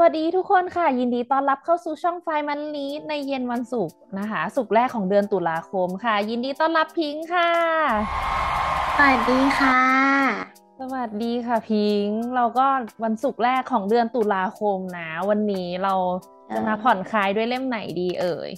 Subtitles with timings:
[0.00, 7.50] วัสดีทุกคนค่ะ ยินดีต้อนรับเข้าสู่ช่องไฟมันลีดในเย็นวันศุกร์นะคะ ศุกร์แรกของเดือนตุลาคมค่ะ ยินดีต้อนรับพิงค์ค่ะ
[8.96, 9.82] สวัสดีค่ะ
[10.80, 12.66] สวัสดีค่ะพิงค์เราก็
[13.04, 15.94] วันศุกร์แรกของเดือนตุลาคมนะ วันนี้เรา
[16.54, 18.50] จะมาผ่อนคลายด้วยเล่มไหนดีเอ่ย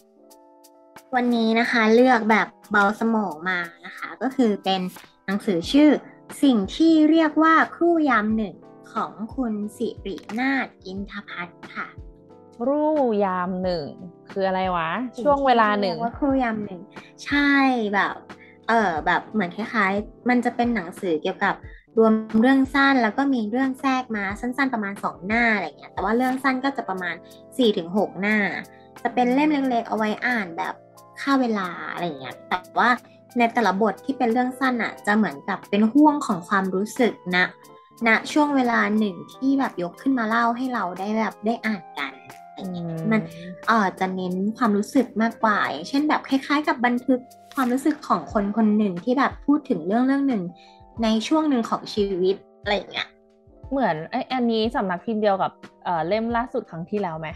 [1.15, 4.81] วันนี้นะคะเลือกแบบเบาสมองมานะคะ ก็คือเป็น
[5.27, 5.91] หนังสือชื่อ
[6.43, 8.55] สิ่งที่เรียกว่าครู่ยามหนึ่ง
[8.93, 11.89] ของคุณสิรินาถอินทพัฒน์ค่ะ
[12.67, 12.85] รู
[13.25, 13.89] ยามหนึ่ง
[14.31, 14.91] คืออะไรวะ
[15.25, 16.81] ช่วงเวลาหนึ่งเรียกว่าครู่ยามหนึ่ง
[17.25, 17.51] ใช่
[17.95, 18.15] แบบ
[18.69, 21.55] เออแบบเหมือนคล้ายๆ มันจะเป็นหนังสือเกี่ยวกับ
[21.99, 27.15] รวมเรื่องสั้นแล้วก็มีเรื่องแทรกมาสั้น ๆ ประมาณสองหน้าอะไรเงี้ยแต่ว่าเรื่องสั้นก็จะประมาณ
[27.59, 28.37] สี่ถึงหกหน้า
[29.03, 30.75] จะเป็นเล่มเล็กๆเอาไว้อ่านแบบ
[31.21, 32.91] ค่าเวลาอะไรเงี้ยแต่ว่า
[33.39, 37.45] ในแต่ละบทที่เป็นเรื่องสั้นอะ จะเหมือนกับเป็นห่วงของความรู้สึกนะ
[38.07, 43.21] ณช่วงเวลาหนึ่งที่แบบยกขึ้นมาเล่าให้เราได้แบบได้อ่านกันอะไรเงี้ยมัน
[43.67, 47.21] เอ่อจะเน้นความรู้สึกมากกว่าอย่างเช่นแบบคล้ายๆ กับบันทึก
[47.55, 50.43] ความรู้สึกของคนคนหนึ่งที่แบบพูดถึงเรื่องเรื่องหนึ่ง
[51.03, 53.09] ในช่วงหนึ่งของชีวิตอะไรอย่างเงี้ย
[53.71, 55.53] เหมือนไออันนี้สำนักพิมพ์เดียวกับ
[55.85, 57.29] เอ่อเล่มล่าสุดครั้งที่แล้วไหม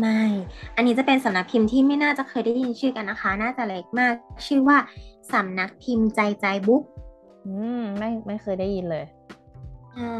[0.00, 0.20] ไม่
[0.76, 4.14] อันนี้จะเป็นสำนักพิมพ์ที่ไม่น่าจะเคยได้ยินชื่อกันนะคะ น่าจะเล็กมาก
[4.46, 4.78] ชื่อว่า
[5.32, 6.82] สำนักพิมพ์ใจใจบุ๊ก
[7.46, 9.04] อืมไม่ไม่เคยได้ยินเลย
[9.94, 10.16] ใช่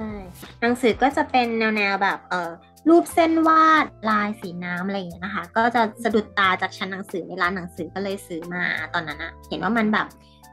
[0.61, 2.51] หนังสือก็จะเป็นแนวแนวแบบเอ่อ
[2.89, 10.07] รูปเส้นวาดลายสีน้ำอะไรอย่างเงี้ยนะคะ ก็จะสะดุดตาจากชั้นหนังสือในร้านหนังสือก็เลยซื้อมาตอนนั้นอะเห็นว่ามันแบบ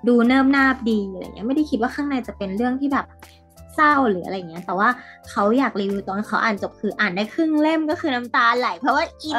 [0.08, 3.06] ดูเนิ่มนาบดีอะไรเงี้ยไม่ได้คิดว่าข้างในจะเป็นเรื่องที่แบบ
[3.76, 4.90] เศร้าหรืออะไรเงี้ย แต่ว่า
[5.30, 9.36] เขาอยากรีวิวตอนเขาอ่านจบคืออ่านได้ครึ่งเล่มก็คือน้ำตาไหลเพราะว่าอิน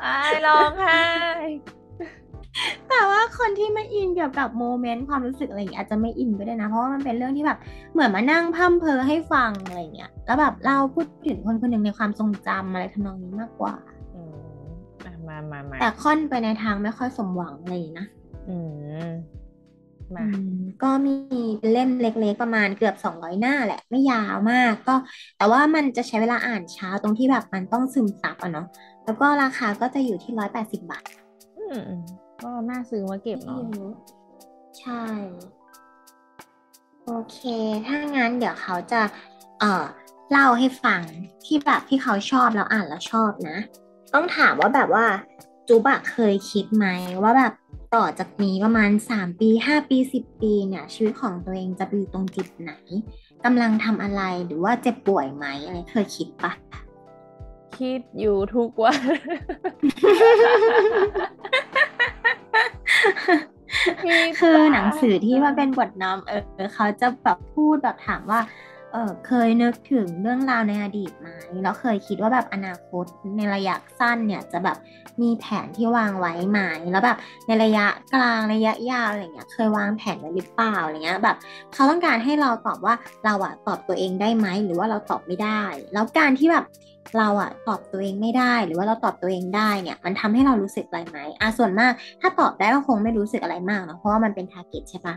[0.00, 1.02] ไอ้ร้องไห้
[2.88, 7.58] แต่ว่าคนที่ไม่อินเกี่ยวกับโมเมนต์ความรู้สึกอะไรอย่างเงี้ยอาจจะไม่อินก็ได้นะ เพราะว่ามันเป็นเรื่องที่แบบ
[7.92, 13.74] เหมือนมานั่งพร่ำเพอให้ฟังอะไรอย่างเงี้ยแล้วแบบเราพูดถึงคนคนหนึ่งในความทรงจำอะไรทำนองนี้มากกว่า
[14.14, 14.34] อืม
[15.04, 18.06] อะมามามาแต่ค่อนไปในทางไม่ค่อยสมหวังอะไรอย่างเลยนะ
[18.48, 18.56] อื
[19.06, 19.08] ม
[20.16, 20.26] มาอื
[20.56, 21.14] มก็มี
[21.72, 24.94] เล่มเล็กๆประมาณเกือบสองร้อยหน้าแหละ ไม่ยาวมาก ก็
[25.38, 28.66] แต่ว่ามันจะใช้เวลาอ่านช้าตรงที่แบบมันต้องซึมซับอะเนาะ
[29.04, 31.04] แล้วก็ราคาก็จะอยู่ที่ร้อยแปดสิบบาท
[31.58, 31.64] อื
[31.98, 32.00] ม
[32.42, 33.94] ก็น่าซื้อมาเก็บเนาะไม่เยอะ
[34.80, 35.04] ใช่
[37.04, 37.38] โอเค
[37.86, 39.00] ถ้างั้นเดี๋ยวเขาจะ
[39.60, 39.84] เอ่อ
[40.30, 41.00] เล่าให้ฟัง
[41.44, 43.58] ที่แบบที่เขาชอบแล้วอ่านแล้วชอบนะ
[44.14, 45.06] ต้องถามว่าแบบว่า
[45.68, 46.86] จูบะเคยคิดไหม
[47.22, 47.52] ว่าแบบ
[47.94, 52.72] ต่อจากนี้ประมาณสามปีห้าปีสิบปีเนี่ย ชีวิตของตัวเองจะไปอยู่ตรงจุดไหน
[53.44, 56.52] กำลังทำอะไรหรือว่าเจ็บป่วยไหมอะไรเคยคิดปะ
[57.76, 59.00] คิดอยู่ทุกวัน
[64.40, 66.42] คือหนังสือที่มันเป็นบทนำเออ
[66.74, 68.40] เขาจะแบบพูดแบบถามว่า
[68.92, 71.28] เออเคยนึกถึงเรื่องราวในอดีตไหม
[71.62, 73.04] แล้วเคยคิดว่าแบบอนาคต
[73.36, 74.76] ในระยะสั้นเนี่ยจะแบบ
[75.22, 76.60] มีแผนที่วางไว้ไหม
[76.90, 77.16] แล้วแบบ
[77.46, 81.36] ในระยะกลางระยะยาวอะไรเงี้ย เคยวางแผนไว้หรือเปล่าอะไรเงี้ยแบบ
[81.74, 82.94] เขาต้องการให้เราตอบว่า
[83.24, 85.62] เราอะตอบตัวเองได้ไหมหรือว่าเราตอบไม่ได้
[85.92, 86.64] แล้วการที่แบบ
[87.18, 95.14] เราอะตอบตัวเองไม่ได้หรือว่าเราตอบตัวเองได้เนี่ยมันทำให้เรารู้สึกอะไรไหมอะส่วนมาก ถ้าตอบได้ก็คงไม่รู้สึกอะไรมากเนอะเพราะว่ามันเป็นทาร์เก็ตใช่ปะ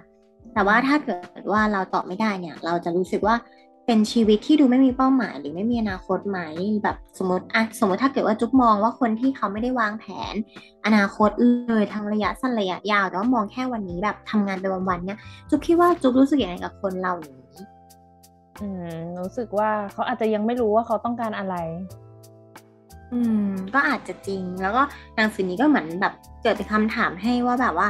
[0.53, 3.35] แต่ว่าถ้าเกิดว่าเราตอบไม่ได้เนี่ย เราจะรู้สึกว่า
[3.94, 6.40] เป็นชีวิตที่ดูไม่มีเป้าหมายหรือไม่มีอนาคตไหม
[6.84, 10.34] แบบสมมติอะสมมติถ้าเกิดว่าจุ๊บมองว่าคนที่เขาไม่ได้วางแผน
[10.85, 11.29] อนาคต
[11.68, 15.19] เลยทั้งระยะสั้นระยะยาวแต่ว่ามองแค่วันนี้แบบทำงานไปวันๆเนี่ย
[15.50, 17.54] จุ๊บคิดว่าจุ๊บรู้สึกอย่างไรกับคนเหล่านี้
[18.62, 21.56] อืมรู้สึกว่าเขาอาจจะยังไม่รู้ว่าเขาต้องการอะไร
[23.13, 24.81] อืม ก็อาจจะจริง แล้วก็
[25.15, 26.13] หนังสือนี้ก็เหมือนแบบ
[26.44, 27.88] เกิดเป็นคำถามให้ว่าแบบว่า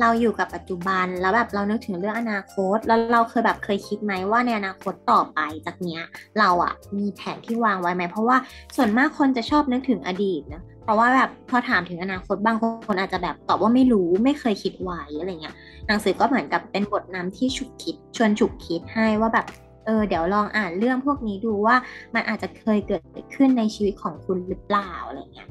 [0.00, 6.02] เราอยู่กับปัจจุบันแล้วแบบเรานึกถึงเรื่องอนาคต แล้วเราเคยแบบเคยคิดไหมว่าในอนาคตต่อไปจากเนี้ย
[6.38, 8.36] เราอะมีแผนที่วางไว้ไหมเพราะว่า
[8.76, 12.56] ส่วนมากคนจะชอบนึกถึงอดีตนะเพราะว่าแบบพอถามถึงอนาคตบาง
[12.86, 15.54] คนอาจจะแบบตอบว่าไม่รู้ไม่เคยคิดไว้อะไรเงี้ย
[15.86, 19.46] หนังสือก็เหมือนกับเป็นบทนำที่ฉุกคิด ชวนฉุกคิดให้ว่าแบบ
[19.86, 21.76] เออเดี๋ยวลองอ่านเรื่องพวกนี้ดูว่า
[22.14, 25.48] มันอาจจะเคยเกิดขึ้นในชีวิตของคุณหรือเปล่าอะไรเงี้ย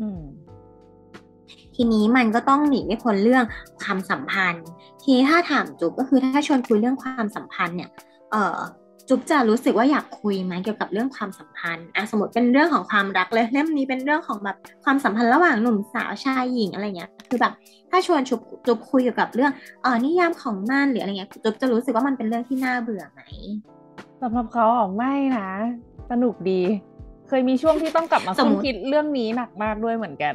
[0.00, 0.22] อืม
[1.76, 3.44] ทีนี้มันก็ต้องหนีไม่พ้นเรื่อง
[3.82, 4.66] ความสัมพันธ์
[5.02, 7.90] ทีนี้ถ้าถามจุ๊บก็คือถ้าชวนคุยเรื่องความสัมพันธ์เนี่ย
[8.30, 8.58] เออ
[9.08, 17.52] จุ๊บจะรู้สึกว่าอยากคุยไหมเกี่ยวกับเรื่องความสัมพันธ์อะสมมติเป็นเรื่องของความรักเลยเล่มนี้เป็นเรื่องของแบบความสัมพันธ์ระหว่างหนุ่มสาวชายหญิงอะไรเงี้ย คือแบบ
[17.90, 19.52] ถ้าชวนจุ๊บจุ๊บคุยเกี่ยวกับเรื่อง
[19.82, 23.20] เออนิยามของมันหรืออะไรเงี้ยจุ๊บจะรู้สึกว่ามันเป็นเรื่องที่น่าเบื่อไหม
[24.22, 25.48] สำหรับเขาออกไม่นะ
[26.10, 26.60] สนุกดี
[27.28, 30.34] เคยมีช่วงที่ต้องกลับมาสมคิดเรื่องนี้หนักมากด้วยเหมือนกัน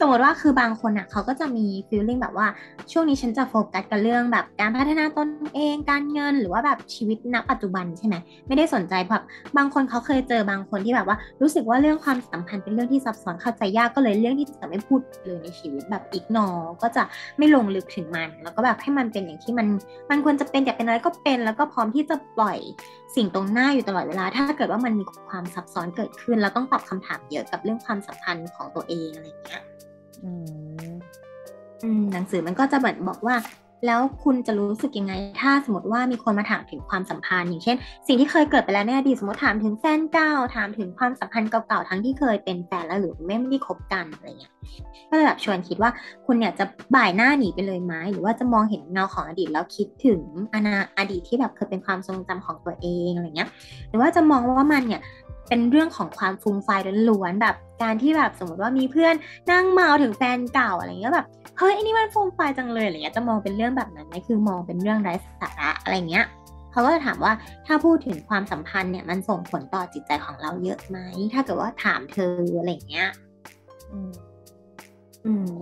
[0.00, 2.46] สมมติว่าคือบางคนอะเขาก็จะมีฟีลลิ่งแบบว่า
[2.92, 8.16] ช่วงนี้ฉันจะโฟกัสกับเรื่องแบบการพัฒนาตนเองการเงินหรือว่าแบบชีวิตณปัจจุบันใช่ไหม
[8.46, 9.22] ไม่ได้สนใจแบบ
[9.56, 16.46] บางคนเขาเคยเจอบางคนที่แบบว่า รู้สึกว่าเรื่องความสัมพันธ์เป็นเรื่องที่ซับซ้อนเข้าใจยากก็เลยเรื่องที่จะไม่พูดเลยในชีวิตแบบอีกนอ
[16.82, 17.02] ก็จะ
[17.38, 19.66] ไม่ลงลึกถึงมัน แล้วก็แบบให้มันเป็นอย่างที่มัน
[20.10, 22.58] มันควรจะเป็นอยากเป็นอะไรก็เป็น แล้วก็พร้อมที่จะปล่อย
[23.16, 29.62] สิ่งตรงหน้าอยู่ตลอดเวลา ถ้าเกิดว่ามันมีความซับซ้อนเกิดขึ้น แล้วต้องตอบคำถามเยอะกับเรื่องความสัมพันธ์ของตัวเองอะไรเงี้ย
[30.24, 30.30] อื
[30.88, 30.90] ม
[32.12, 33.34] หนังสือมันก็จะเหมือนบอกว่า
[33.86, 44.52] แล้วคุณจะรู้สึกยังไง ถ้าสมมติว่ามีคนมาถามถึงความสัมพันธ์อย่างเช่น สิ่งที่เคยเกิดไปแล้วในอดีตสมมติถามถึงแฟนเก่าถามถึงความสัมพันธ์เก่าๆทั้งที่เคยเป็นแฟนแล้วหรือไม่ได้คบกันอะไรเงี้ย
[45.10, 45.90] ก็เลยแบบชวนคิดว่า
[46.26, 50.20] คุณเนี่ยจะบ่ายหน้าหนีไปเลยไหมหรือว่าจะมองเห็นเงาของอดีตแล้วคิดถึง
[50.54, 53.48] อนาอดีตที่แบบเคยเป็นความทรงจำของตัวเองอะไรเงี้ย
[53.88, 55.02] หรือว่าจะมองว่ามันเนี่ย
[55.48, 56.68] เป็นเรื่องของความฟุ้งไฟ
[57.08, 59.14] ล้วนๆแบบการที่แบบสมมติว่ามีเพื่อน
[59.50, 61.26] นั่งเมาถึงแฟนเก่าอะไรเงี้ยแบบ
[61.58, 66.26] เฮ้ยอันนี้มันฟุ้งไฟจังเลยอะไรเงี้ยจะมองเป็นเรื่องแบบนั้นไหมคือมองเป็นเรื่องไร้สาระอะไรเงี้ย
[66.72, 67.32] เขาก็จะถามว่า
[67.66, 70.98] ถ้าพูดถึงความสัมพันธ์เนี่ยมันส่งผลต่อจิตใจของเราเยอะไหม
[71.32, 73.08] ถ้าเกิดว่าถามเธออะไรเงี้ย
[73.92, 74.12] อืม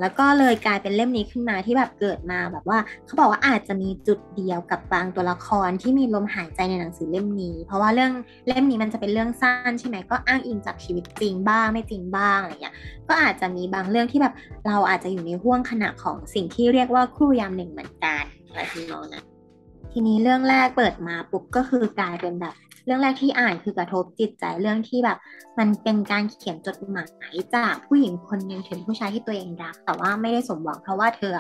[0.01, 8.13] แล้วก็เลยกลายเป็นเล่มนี้ขึ้นมาที่แบบเกิดมาแบบว่าเขาบอกว่าอาจจะมีจุดเดียวกับบางตัวละครที่มีลมหายใจในหนังสือเล่มนี้ เพราะว่าเรื่อง
[8.47, 12.75] เล่มนี้มันจะเป็นเรื่องสั้นใช่ไหมก็อ้างอิงจากชีวิตจริงบ้างไม่จริงบ้างอะไรเงี้ย
[13.09, 14.35] ก็อาจจะมีบางเรื่องที่แบบ
[14.67, 19.23] เราอาจจะอยู่ในห่วงขณะของสิ่งที่เรียกว่าครู่ยามหนึ่งเหมือนกันอะไรที่น้องนะ
[20.01, 22.55] ทีนี้เรื่องแรกเปิดมาปุ๊บก็คือกลายเป็นแบบ
[22.85, 25.19] เรื่องแรกที่อ่านคือกระทบจิตใจเรื่องที่แบบ
[25.59, 31.39] มันเป็นการเขียนจดหมายจากผู้หญิงคนหนึ่งถึงผู้ชายที่ตัวเองรัก แต่ว่าไม่ได้สมหวังเพราะว่าเธอ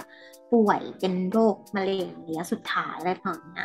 [0.52, 3.64] ป่วยเป็นโรคมะเร็งระยะสุดท้ายอะไรแบบนี้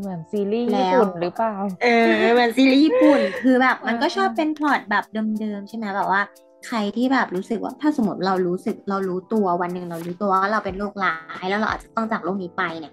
[0.00, 5.04] เหมือนซีรีส์ญี่ปุ่นหรือเปล่า เออเหมือนซีรีส์ญี่ปุ่น คือแบบ มันก็ชอบเป็นพล็อตแบบ
[5.40, 6.22] เดิมๆใช่ไหมแบบว่า
[6.66, 12.92] ใครที่แบบรู้สึกว่าถ้าสมมติเรารู้สึกเรารู้ตัววันหนึ่งเรารู้ตัวว่าเราเป็นโรคร้ายแล้วเราอาจจะต้องจากโรคนี้ไปเนี่ย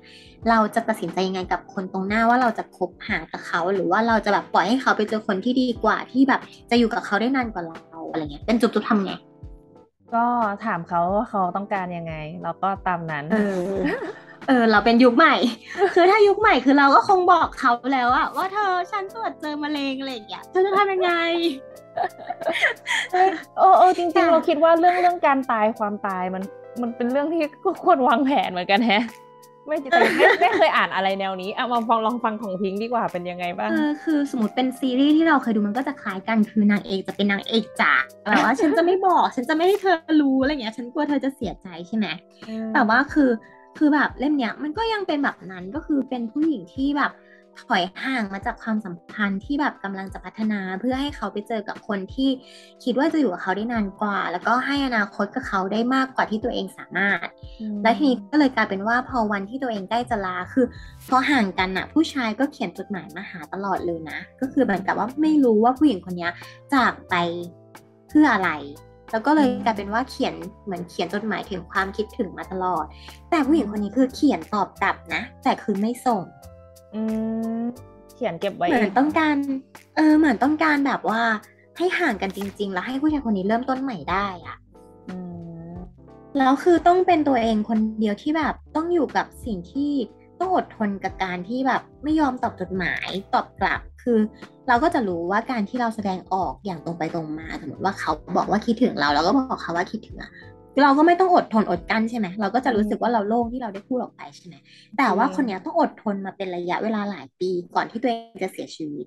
[0.50, 9.14] เราจะตัดสินใจยังไงกับคนตรงหน้าว่าเราจะคบหากับเขา หรือว่าเราจะแบบปล่อยให้เขาไปเจอคนที่ดีกว่าที่แบบจะอยู่กับเขาได้นานกว่าเราอะไรเงี้ยเป็นจุดจุดทำไง
[10.16, 10.26] ก็
[10.66, 12.14] ถามเขาว่าเขาต้องการยังไง
[12.44, 13.62] เราก็ตามนั้น เออ
[14.48, 15.36] เออ เราเป็นยุคใหม่
[15.94, 21.12] คือถ้ายุคใหม่คือเราก็คงบอกเขาแล้วอะว่าเธอฉันตรวจเจอมะเร็งอะไรอย่างเงี้ยเธอจะทำยังไง
[23.58, 26.44] โอ้โอ้จริง ๆ เราคิดว่าเรื่องเรื่องการตายความตายมัน
[26.82, 29.04] มันเป็นเรื่องที่ก็ควรวางแผนเหมือนกันแฮะ
[29.68, 37.94] ไม่แต่ไม่ไม่เคยอ่านอะไรแนวนี้เอามาฟังลองฟังของพิงดีกว่าเป็นยังไงบ้างเออคือสมมติเป็นซีรีส์ที่เราเคยดูมันก็จะคล้ายกันคือนางเอกจะเป็นนางเอกจ๋า
[38.30, 42.08] แบบว่าฉันจะไม่บอก ฉันจะไม่ให้เธอรู้อะไรเงี้ย ฉันกลัวเธอจะเสียใจใช่ไหม
[42.74, 43.30] แต่ว่าคือ
[43.78, 47.12] คือแบบเล่มเนี้ยมันก็ยังเป็นแบบนั้นก็คือเป็นผู้หญิงที่แบบ
[47.60, 52.30] ถอยห่างมาจากความสัมพันธ์ที่แบบกำลังจะพัฒนา เพื่อให้เขาไปเจอกับคนที่
[52.84, 57.28] คิดว่าจะอยู่กับเขาได้นานกว่า แล้วก็ให้อนาคตกับเขาได้มากกว่าที่ตัวเองสามารถ
[57.84, 60.66] และทีนี้ก็เลยกลายเป็นว่าพอวันที่ตัวเองใกล้จะลาคือ
[61.10, 66.30] พอห่างกันน่ะผู้ชายก็เขียนจดหมายมาหาตลอดเลยนะ ก็คือเหมือนกับว่าไม่รู้ว่าผู้หญิงคนนี้
[66.74, 67.16] จากไป
[68.10, 68.52] เพื่ออะไร
[69.12, 70.34] แล้วก็เลยกลายเป็นว่าเขียน
[70.66, 72.86] เหมือนเขียนจดหมายถึงความคิดถึงมาตลอด
[73.30, 76.22] แต่ผู้หญิงคนนี้คือเขียนตอบกลับนะ แต่คือไม่ส่ง
[76.96, 77.02] อื
[77.60, 77.62] ม
[78.16, 79.36] เขียนเก็บไว้เหมือนต้องการ
[79.96, 81.22] เออ เหมือนต้องการแบบว่า
[81.78, 84.58] ให้ห่างกันจริง ๆ แล้วให้ผู้ชายคนนี้เริ่มต้นใหม่ได้อะ
[86.38, 89.92] แล้วคือต้องเป็นตัวเองคนเดียวที่แบบต้องอยู่กับสิ่งที่
[90.40, 94.20] ต้องอดทนกับการที่แบบไม่ยอมตอบจดหมายตอบกลับ คือ
[94.68, 100.32] เราก็จะรู้ว่าการที่เราแสดงออกอย่างตรงไปตรงมา สมมติว่าเขาบอกว่าคิดถึงเราเราก็บอกเขาว่าคิดถึงอะ
[100.80, 104.56] เราก็ไม่ต้องอดทนอดกั้นใช่ไหมเราก็จะรู้สึกว่าเราโล่งที่เราได้พูดออกไปใช่ไหม
[104.98, 109.06] แต่ว่าคนนี้ต้องอดทนมาเป็นระยะเวลาหลายปี ก่อนที่ตัวเองจะเสียชีวิต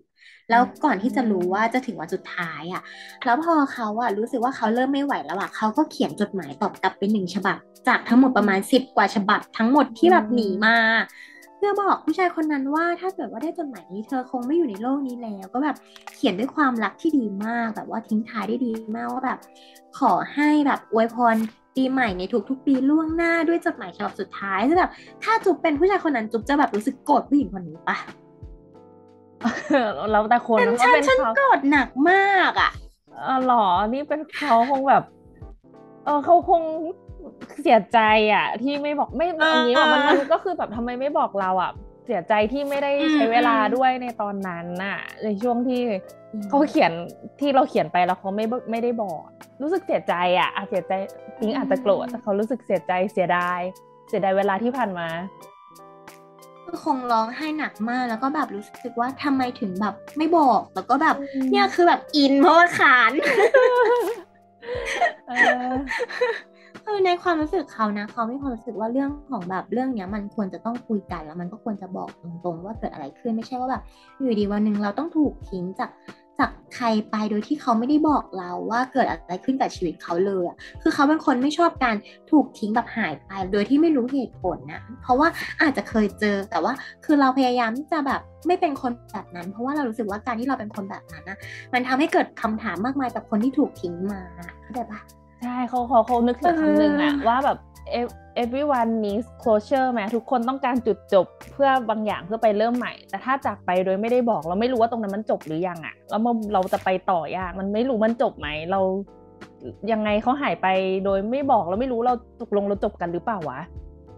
[0.50, 2.82] แล้วก่อนที่จะรู้ว่าจะถึงวันสุดท้ายอะ
[3.24, 7.56] แล้วพอเขาอะรู้สึกว่าเขาเริ่มไม่ไหวแล้วอะเขาก็เขียนจดหมายตอบกลับเป็นหนึ่งฉบับ
[7.88, 15.76] จากทั้งหมดประมาณสิบกว่าฉบับ ทั้งหมดที่แบบหนีมาเพื่อบอกผู้ชายคนนั้นว่าถ้าเกิดว่าได้จดหมายนี้เธอคงไม่อยู่ในโลกนี้แล้ว ก็แบบ
[16.14, 19.38] เขียนด้วยความรักที่ดีมากแบบว่าทิ้งท้ายได้ดีมากว่าแบบ
[19.98, 21.36] ขอให้แบบอวยพร
[21.74, 24.90] ปีใหม่ในทุกๆ ปีล่วงหน้าด้วยจดหมายฉบับสุดท้ายคือแบบ
[25.22, 27.96] ถ้าจุ๊บเป็นผู้ชายคนนั้นจุ๊บจะแบบรู้สึกโกรธผู้หญิงคนนี้ปะ
[30.10, 32.70] เราแต่คนฉันฉันโกรธหนักมากอะ
[33.26, 35.02] อ๋อหรอนี่เป็นเขาคงแบบ
[36.04, 36.62] เออเขาคง
[37.62, 37.98] เสียใจ
[38.34, 41.72] อะ ที่ไม่บอกไม่อันนี้แบบมันมันก็คือแบบทำไมไม่บอกเราอะ
[42.06, 45.82] เสียใจที่ไม่ได้ใช้เวลาด้วยในตอนนั้นน่ะ ในช่วงที่
[46.48, 46.92] เขาเขียน
[47.40, 49.22] ที่เราเขียนไปแล้วเขาไม่ไม่ได้บอก
[49.62, 50.92] รู้สึกเสียใจอะอาจเสียใจ
[51.38, 53.60] จริงอาจจะโกรธแต่เขารู้สึกเสียใจเสียดาย
[54.08, 55.08] เสียดายเวลาที่ผ่านมา
[56.84, 61.16] คงร้องไห้หนักมากแล้วก็แบบรู้สึกว่าทำไมถึงแบบไม่บอกแล้วก็แบบ
[61.50, 63.12] เนี่ยคือแบบอินเพราะว่าขาน
[66.84, 73.82] เออในความรู้สึกเขานะเขาไม่ความรู้สึกว่าเรื่องของแบบเรื่องเนี้ย มันควรจะต้องคุยกันแล้วมันก็ควรจะบอกตรงๆ ว่าเกิดอะไรขึ้นไม่ใช่ว่าแบบ
[74.20, 75.90] อยู่ดีวันหนึ่งเราต้องถูกทิ้งจาก
[76.40, 81.96] จากใครไปโดยที่เขาไม่ได้บอกเราว่าเกิดอะไรขึ้นกับชีวิตเขาเลยอะคือเขาเป็นคนไม่ชอบการ
[82.30, 85.28] ถูกทิ้งแบบหายไป โดยที่ไม่รู้เหตุผลนะ เพราะว่า
[85.62, 86.72] อาจจะเคยเจอแต่ว่า
[87.04, 91.38] คือเราพยายามที่จะแบบไม่เป็นคนแบบนั้น เพราะว่าเรารู้สึกว่าการที่เราเป็นคนแบบนั้นนะ
[91.72, 94.20] มันทำให้เกิดคำถามมากมายกับคนที่ถูกทิ้งมา
[94.62, 95.00] เข้าใจปะ
[95.44, 97.58] ใช่เขาเขาเขานึกถึงคำหนึ่งอะว่าแบบ
[98.42, 106.20] everyone needs closure ไหมทุกคนต้องการจุดจบเพื่อบางอย่างเพื่อไปเริ่มใหม่ แต่ถ้าจากไปโดยไม่ได้บอก เราไม่รู้ว่าตรงนั้นมันจบหรือยังอะแล้ว
[106.52, 108.80] เราจะไปต่อยากมันไม่รู้มันจบไหมเรา
[109.92, 110.66] ยังไงเขาหายไป
[111.04, 113.60] โดยไม่บอกเราไม่รู้เราตกลงเราจบกันหรือเปล่าวะ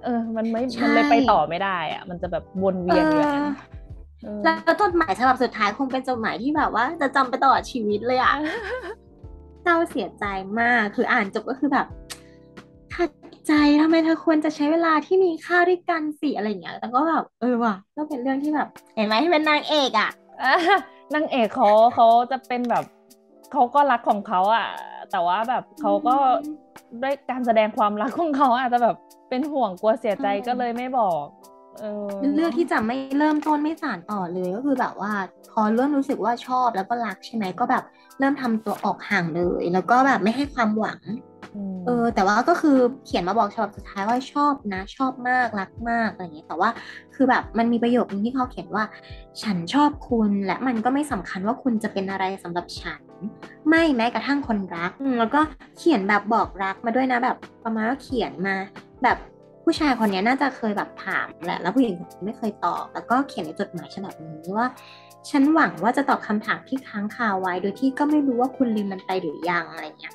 [0.05, 3.55] เออ มันไม่มันเลยไปต่อไม่ได้อะมันจะแบบวนเวียนอยู่อย่างนั้น
[4.45, 8.35] แล้วจดหมายฉบับสุดท้ายคงเป็นจดหมายที่แบบว่า จะจำไปตลอดชีวิตเลยอะ
[9.69, 10.25] เศร้าเสียใจ
[10.61, 11.87] มาก คืออ่านจบก็คือแบบ
[12.95, 13.11] ขัด
[13.47, 20.11] ใจทำไมเธอควรจะใช้เวลาที่มีค่าด้วยกันสิอะไรอย่างเงี้ยแต่ก็แบบเออว่ะก็เป็นเรื่องที่แบบ เห็นไหมที่เป็นนางเอกอะ
[21.15, 22.85] นางเอกเขาเขาจะเป็นแบบ
[23.53, 24.67] เขาก็รักของเขาอะ
[25.11, 26.17] แต่ว่าแบบเขาก็
[27.03, 28.97] ด้วยการแสดงความรักของเขาอาจจะแบบ
[29.29, 31.23] เป็นห่วงกลัวเสียใจก็เลยไม่บอก
[31.81, 35.13] เออเลือกที่จะไม่เริ่มต้นไม่สานต่อเลยก็คือแบบว่า
[35.53, 37.85] พอเริ่มรู้สึกว่าชอบแล้วก็รักใช่ไหมก็แบบ
[38.19, 41.01] เริ่มทำตัวออกห่างเลย แล้วก็แบบไม่ให้ความหวัง
[41.87, 46.71] เออแต่ว่าก็คือเขียนมาบอกฉบับสุดท้ายว่าชอบนะ ชอบมากรักมากอะไรอย่างเงี้ยแต่ว่า
[47.15, 48.85] คือแบบมันมีประโยคนึงที่เขาเขียนว่า
[49.43, 53.03] ฉันชอบคุณและมันก็ไม่สำคัญว่าคุณจะเป็นอะไรสำหรับฉัน
[53.69, 55.41] ไม่แม้กระทั่งคนรัก แล้วก็
[55.79, 58.55] เขียนแบบบอกรักมาด้วยนะแบบประมาณว่าเขียนมา
[59.03, 59.19] แบบ
[59.69, 64.67] ผู้ชายคนนี้น่าจะเคยแบบถามแหละแล้วผู้หญิงคนนี้ไม่เคยตอบ แล้วก็เขียนในจดหมายฉบับนี้ว่า
[65.31, 70.15] ฉันหวังว่าจะตอบคำถามที่ค้างคาไว้ โดยที่ก็ไม่รู้ว่าคุณลืมมันไปหรือยังอะไรเงี้ย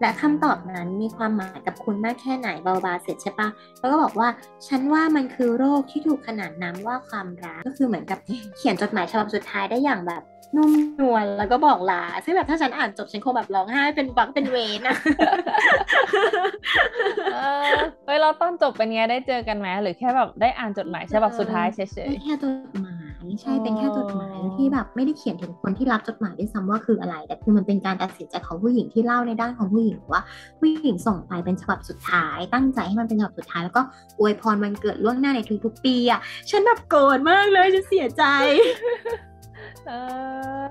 [0.00, 4.28] และคำตอบนั้นมีความหมายกับคุณมากแค่ไหนเบาบาเสร็จใช่ปะแล้วก็บอกว่า
[4.66, 8.18] ฉันว่ามันคือโรคที่ถูกขนานนามว่าความรักก็คือเหมือนกับ
[8.56, 10.22] เขียนจดหมายฉบับสุดท้ายได้อย่างแบบ
[10.56, 14.96] นุ่มนวลแล้วก็บอกลาซึ่งแบบถ้าฉันอ่านจบฉันคงแบบร้องไห้เป็นบักเป็นเวนอะ
[18.06, 30.22] เฮ้ยเราตอนจบเป็นไงได้เจอกันไหมหรือแค่แบบได้อ่านจดหมายฉบับสุดท้ายเฉยๆแค่จดหมายใช่เป็นแค่จดหมายที่แบบไม่ได้เขียนถึงคนที่รับจดหมายด้วยซ้ำว่าคืออะไร แต่คือมันเป็นการตัดสินใจของผู้หญิงที่เล่าในด้านของผู้หญิงว่า
[30.60, 33.82] ผู้หญิงส่งไปเป็นฉบับสุดท้าย ตั้งใจให้มันเป็นฉบับสุดท้ายแล้วก็
[34.18, 38.24] อวยพรวันเกิดล่วงหน้าในทุกๆปีอะฉันแบบโกรธมากเลยฉันเสียใจ
[39.86, 39.92] เอ
[40.60, 40.64] อ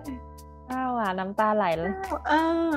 [0.67, 1.93] ข้าวอะน้ำตาไหลเลย
[2.27, 2.33] เอ
[2.67, 2.69] อ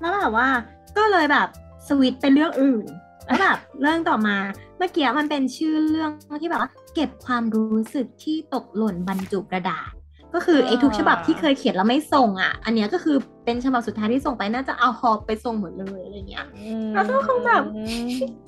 [0.00, 0.48] แล้วแบบว่า
[0.96, 1.48] ก็เลยแบบ
[1.88, 2.86] สวิตเป็นเรื่องอื่น
[3.26, 4.36] แล้วแบบเรื่องต่อมา
[4.78, 6.10] เมื่อกี้มันเป็นชื่อเรื่อง
[6.42, 9.90] ที่แบบว่า เก็บความรู้สึกที่ตกหล่นบรรจุกระดาษ
[10.34, 16.46] ก็คือไอ้ทุกฉบับที่เคยเขียนแล้วไม่ส่งอะ อันนี้ก็คือเป็นฉบับสุดท้ายที่ส่งไปน่าจะเอาหอบไปส่งหมดเลยอะไรเงี้ย
[16.94, 17.62] แล้วก็คงแบบ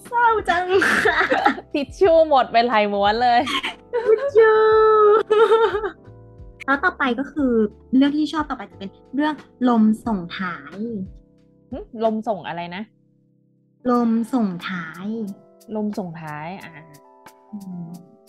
[0.06, 0.64] เศร้าจัง
[1.72, 3.40] ทิชชู่หมดไปหลายม้วนเลย
[4.08, 4.58] ทิชชู่
[6.68, 7.52] แล้วต่อไปก็คือ
[7.96, 9.34] เรื่องที่ชอบต่อไปจะเป็นเรื่อง
[9.68, 10.76] ลมส่งท้าย
[12.04, 12.82] ลมส่งอะไรนะ
[13.90, 15.06] ลมส่งท้าย
[15.76, 16.72] ลมส่งท้าย อ่า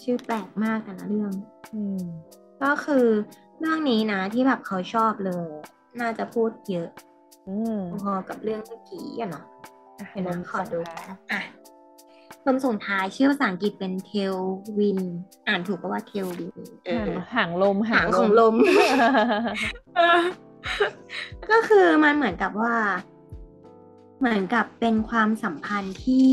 [0.02, 1.32] ชื่อแปลกมากแต่ละเรื่อง
[1.74, 1.82] อื
[2.64, 3.06] ก็คือ
[3.60, 5.48] เรื่องนี้นะที่แบบเขาชอบเลย
[6.00, 6.90] น่าจะพูดเยอะ
[8.04, 9.46] พอกับเรื่องเมื่อกี้อะเนาะ
[10.12, 10.80] เห็นไหมขอดู
[11.32, 11.42] อะ
[12.48, 14.36] ลมส่งท้ายชื่อภาษาอังกฤษเป็นเทล
[14.78, 15.00] วิน
[15.48, 16.56] อ่านถูกก็ว่าเทลวิน
[17.36, 18.56] หางลมหางของลม
[21.52, 22.76] ก็คือมันเหมือนกับว่า
[24.20, 26.30] เหมือนกับเป็นความสัมพันธ์ที่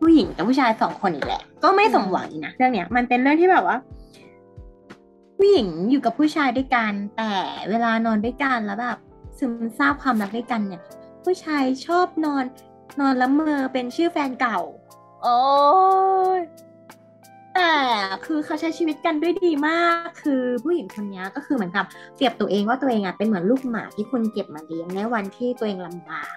[0.00, 3.76] ผู้หญิงกับผู้ชายสองคนอีกแหละ ก็ไม่สมหวังนะเรื่องเนี้ย มันเป็นเรื่องที่แบบว่า
[5.36, 7.32] ผู้หญิงอยู่กับผู้ชายด้วยกัน แต่
[7.70, 8.98] เวลานอนด้วยกันแล้วแบบ
[9.38, 10.82] ซึมซาบความรักด้วยกันเนี่ย
[11.24, 12.44] ผู้ชายชอบนอน
[13.00, 14.58] นอนละเมอเป็นชื่อแฟนเก่า
[15.22, 15.38] โอ้
[16.38, 16.40] ย
[17.54, 17.72] แต่
[18.26, 21.84] คือเขาใช้ชีวิตกันด้วยดีมาก คือผู้หญิงคนนี้ก็คือเหมือนกับ
[22.14, 26.34] เปรียบตัวเองว่าตัวเองอะเป็นเหมือนลูกหมาที่คุณเก็บมาเลี้ยงในวันที่ตัวเองลำบาก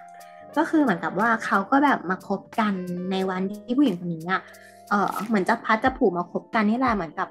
[0.58, 2.74] ก็คือเหมือนกับว่าเขาก็แบบมาคบกัน
[3.12, 4.42] ในวันที่ผู้หญิงคนนี้อะ
[4.90, 7.28] เออเหมือนจะพัดจะผูกมาคบกันนี่แหละเหมือนกับ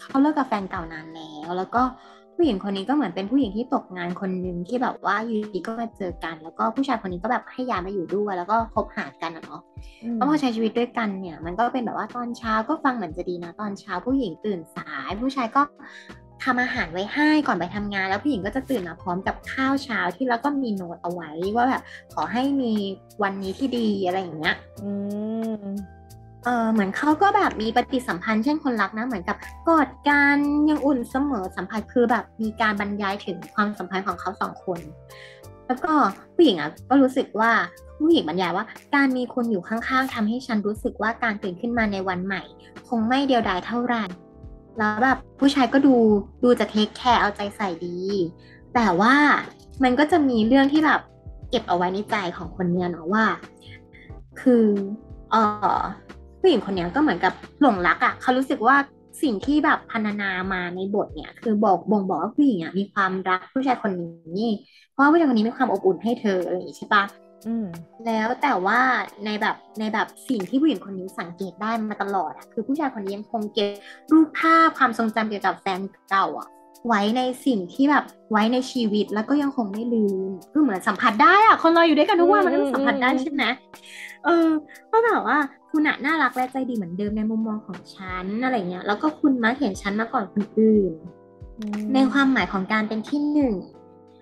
[0.00, 1.82] เขาเลิกกับแฟนเก่านานแล้วแล้วก็
[2.36, 9.60] ผู้หญิงคนนี้ก็เหมือนเป็นผู้หญิงที่ตกงานคนหนึ่งที่แบบว่าอยู่ดีก็มาเจอกัน แล้วก็ผู้ชายคนนี้ก็แบบให้ย้ายมาอยู่ด้วย แล้วก็คบหากันอะเนาะ
[10.14, 15.62] แล้วพอใช้ชีวิตด้วยกันเนี่ย มันก็เป็นแบบว่าตอนเช้าก็ฟังเหมือนจะดีนะ ตอนเช้าผู้หญิงตื่นสาย ผู้ชายก็
[16.44, 21.82] ทำอาหารไว้ให้ก่อนไปทำงาน แล้วผู้หญิงก็จะตื่นมาพร้อมกับข้าวเช้าที่แล้วก็มีโน้ตเอาไว้ว่าแบบ
[22.14, 22.72] ขอให้มี
[23.22, 24.90] วันนี้ที่ดีอะไรอย่างเงี้ย อื
[25.62, 25.64] ม
[26.44, 29.36] เออเหมือนเขาก็แบบมีปฏิสัมพันธ์เช่นคนรักนะ เหมือนกับ
[29.68, 34.80] กอดกันยังอุ่นเสมอสัมพันธ์คือแบบมีการบรรยายถึงความสัมพันธ์ของเขาสองคน
[35.66, 35.92] แล้วก็
[36.34, 37.52] ผู้หญิงอะก็รู้สึกว่า
[37.98, 42.42] ผู้หญิงบรรยายว่า การมีคนอยู่ข้างๆทำให้ฉันรู้สึกว่าการตื่นขึ้นมาในวันใหม่
[42.88, 44.04] คงไม่เดียวดายเท่าไหร่
[44.78, 45.96] แล้วแบบผู้ชายก็ดู
[46.42, 47.96] ดูจะ take care เอาใจใส่ดี
[48.74, 49.14] แต่ว่า
[49.82, 51.00] มันก็จะมีเรื่องที่แบบ
[51.50, 53.24] เก็บเอาไว้ในใจของคนเนี้ยเนาะว่า
[54.40, 54.64] คือ
[55.30, 55.36] เอ
[55.76, 55.78] อ
[56.44, 58.76] ผู้หญิงคนเนี้ยก็เหมือนกับหลงรักอะ่ะเขารู้สึกว่า
[59.22, 63.92] สิ่งที่แบบพันนามาในบทเนี่ย คือบอกบ่งบอกว่าผู้หญิงอะมีความรักผู้ชายคน
[64.38, 64.50] นี้
[64.92, 67.04] เพราะว่าผู้ชายคนนี้มีความอบอุ่นให้เธออะไรอย่างนี้ใช่ปะ
[67.46, 67.66] อืม
[68.06, 68.80] แล้วแต่ว่า
[69.24, 73.70] ในแบบในแบบสิ่งที่ผู้หญิงคนนี้สังเกตได้มาตลอดอะคือผู้ชายคนนี้ยังคงเก็บ
[74.12, 76.48] รูปภาพความทรงจำเกี่ยวกับแฟนเก่าอะ
[76.88, 83.44] ไว้ในสิ่งที่แบบไว้ในชีวิตแล้วก็ยังคงไม่ลืมคือเหมือนสัมผัสได้อะคนเราอยู่ด้วยกันทุกวันมันต้องสัมผัสได้ใช่ไหม
[84.24, 84.48] เออ
[84.92, 85.38] ก็แบบว่า
[85.70, 90.92] คุณอะน่ารักและใจดีเหมือนเดิมในมุมมองของฉันอะไรเงี้ยแล้วก็คุณมักเห็นฉันมาก่อนคนอื่น
[91.94, 93.52] ในความหมายของการเป็นที่หนึ่ง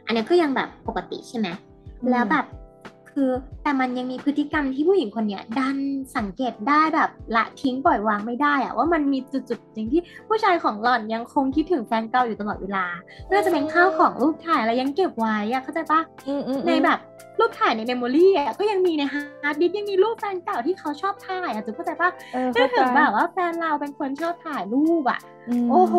[0.06, 1.48] อันนี้ก็ยังแบบปกติใช่ไหม
[2.00, 2.44] อืมแล้วแบบ
[3.14, 3.30] คือ
[3.62, 5.76] แต่มันยังมีพฤติกรรมที่ผู้หญิงคนเนี้ยดัน
[6.16, 12.86] สังเกตได้แบบละทิ้งปล่อยวางไม่ได้อะว่ามันมีจุดๆหนึ่งที่ผู้ชายของหล่อนยังคงคิดถึงแฟนเก่าอยู่ตลอดเวลา
[13.26, 16.98] ไม่ว่าจะเป็นข้าวของรูปถ่ายอะไรยังเก็บไว้อะเข้าใจปะอืมอืมในแบบ
[17.38, 25.20] รูปถ่ายใน memory อะก็ยังมีในฮาร์ดดิสก์ยังมีรูปแฟนเก่าที่เขาชอบถ่ายอะจุ๊บเข้าใจปะเออนึเข้าใจถึงแบบว่าแฟนเราเป็นคนชอบถ่ายรูปอะ
[25.64, 25.96] มโอ้โห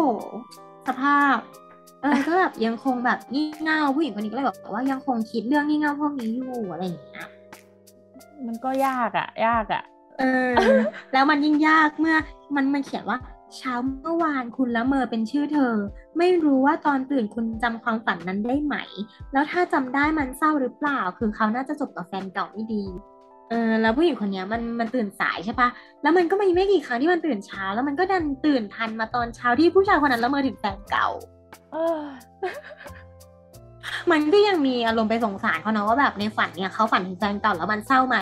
[0.88, 1.38] สภาพ
[2.04, 7.28] เออก็แบบยังคงแบบงี่เง่าผู้หญิงคนนี้ก็เลยบอกว่ายังคงคิดเรื่องงี่เง่าพวกนี้อยู่อะไรอย่างเงี้ย
[8.48, 9.84] มันก็ยากอะ ยากอะ
[10.20, 10.52] เออ
[11.14, 12.16] แล้วมันยิ่งยากเมื่อ
[12.56, 13.18] มันมันเขียนว่า
[13.58, 15.74] เช้าเมื่อวานคุณละเมอเป็นชื่อเธอ
[16.18, 18.76] ไม่รู้ว่าตอนตื่นคุณจำความฝันนั้นได้ไหม
[19.34, 22.84] แล้วถ้าจำได้มันเศร้าหรือเปล่า คือเขาน่าจะจบกับแฟนเก่าไม่ดี
[23.50, 25.70] เออแล้วผู้หญิงคนเนี้ยมันมันตื่นสายใช่ปะ
[26.02, 31.33] แล้วมันก็มีไม่กี่ครั้งที่มันตื่นเช้า แล้วมันก็ดันตื่นทันมาตอนเช้าที่ผู้ชายคนนั้นละเมอถึงแฟนเก่าเออ
[34.12, 38.18] มันก็ยังมีอารมณ์ไปสงสารเขานะว่าแบบในฝันเนี่ยเขาฝันถึงแฟนเก่าแล้วมันเศร้าไหม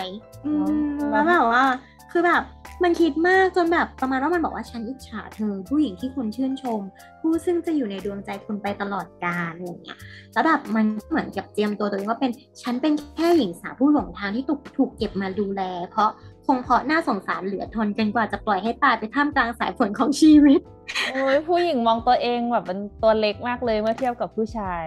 [0.46, 0.52] อื
[0.96, 1.64] มแล้แล้ววแบบว่า
[2.10, 2.42] คือแบบ
[2.82, 6.80] มันคิดมากจนแบบประมาณว่ามันบอกว่าฉันอิจฉาเธอ ผู้หญิงที่คุณชื่นชม
[7.20, 9.98] ผู้ซึ่งจะอยู่ในดวงใจคุณไปตลอดกาลอะไรอย่างเงี้ย
[10.32, 12.30] แล้วแบบมันเหมือนกับเตรียมตัวตัวเองว่าเป็น
[12.62, 16.10] ฉันเป็นแค่หญิงสาวผู้หลงทางที่ถูกถูกเก็บมาดูแล เพราะ
[16.46, 20.60] คงเพราะน่าสงสารเหลือทนจนกว่าจะปล่อยให้ตายไปท่ามกลางสายฝนของชีวิต
[21.12, 24.84] โอ้ยผู้หญิงมองตัวเองแบบเป็นตัวเล็กมากเลยเมื่อเทียบกับผู้ชาย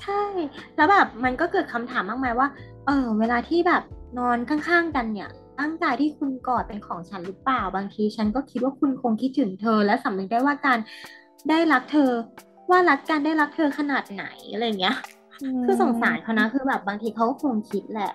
[0.00, 0.22] ใช่
[0.76, 2.48] แล้วแบบมันก็เกิดคำถามมากมายว่า
[2.86, 3.82] เออ เวลาที่แบบ
[4.18, 10.78] นอนข้างๆกันเนี่ยร่างกายที่คุณกอดเป็นของฉันหรือเปล่า บางทีฉันก็คิดว่าคุณคงคิดถึงเธอ และสำนึกได้ว่าการ
[11.48, 12.10] ได้รักเธอ
[12.70, 14.96] ว่ารักกันได้รักเธอขนาดไหนอะไรอย่างเงี้ย
[15.64, 18.12] คือสงสารเขานะคือแบบบางทีเขาก็คงคิดแหละ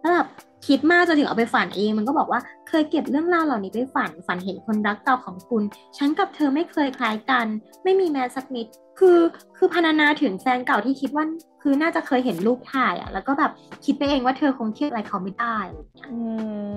[0.00, 0.28] แล้วแบบ
[0.66, 5.62] คิดมากจนถึงเอาไปฝันเอง มันก็บอกว่าเคยเก็บเรื่องราวเหล่านี้ไปฝัน ฝันเห็นคนรักเก่าของคุณ
[5.96, 7.46] ฉันกับเธอไม่เคยคล้ายกัน
[7.84, 8.66] ไม่มีแม้สักนิด
[8.98, 9.18] คือ
[9.56, 11.24] คือพรรณนาถึงแฟนเก่าที่คิดว่า
[11.62, 13.52] คือน่าจะเคยเห็นรูปถ่ายอะแล้วก็แบบ
[13.84, 16.18] คิดไปเองว่าเธอคงเทียบอะไรเขาไม่ได้อะไรอย่างเงี้ยอื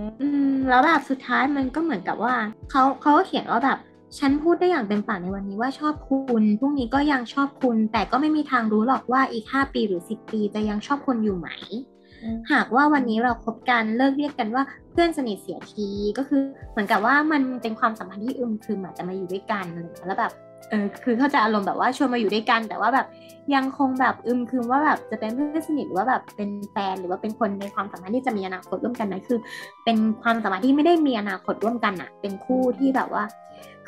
[0.01, 2.35] มอืมแล้วแบบสุดท้ายมันก็เหมือนกับว่า
[2.71, 3.77] เขาเขาก็เขียนว่าแบบ
[4.19, 11.49] ฉันพูดได้อย่างเต็มปากในวันนี้ว่าชอบคุณพรุ่งนี้ก็ยังชอบคุณ แต่ก็ไม่มีทางรู้หรอกว่าอีกห้าปีหรือสิบปีจะยังชอบคุณอยู่ไหม
[12.51, 19.65] หากว่าวันนี้เราคบกันเลิกเรียกกันว่าเพื่อนสนิทเสียทีก็คือเหมือนกับว่ามันเป็นความสัมพันธ์ที่อึมครึมอาจจะมาอยู่ด้วยกัน
[20.05, 20.31] แล้วแบบ
[20.69, 23.07] เออคือเขาใจะอารมณ์แบบว่าชวนมาอยู่ด้วยกัน แต่ว่าแบบ
[23.55, 29.39] ยังคงแบบอึมครึมว่าแบบจะเป็นเพื่อนสนิทหรือว่าแบบเป็นแฟนหรือว่าเป็นคนในความสัมพันธ์ที่จะมีอนาคตร่วมกันไหมคือ
[29.85, 33.23] เป็นความสัมพันธ์ที่ไม่ได้มีอนาคตร่วมกันอะเป็นคู่ที่แบบว่า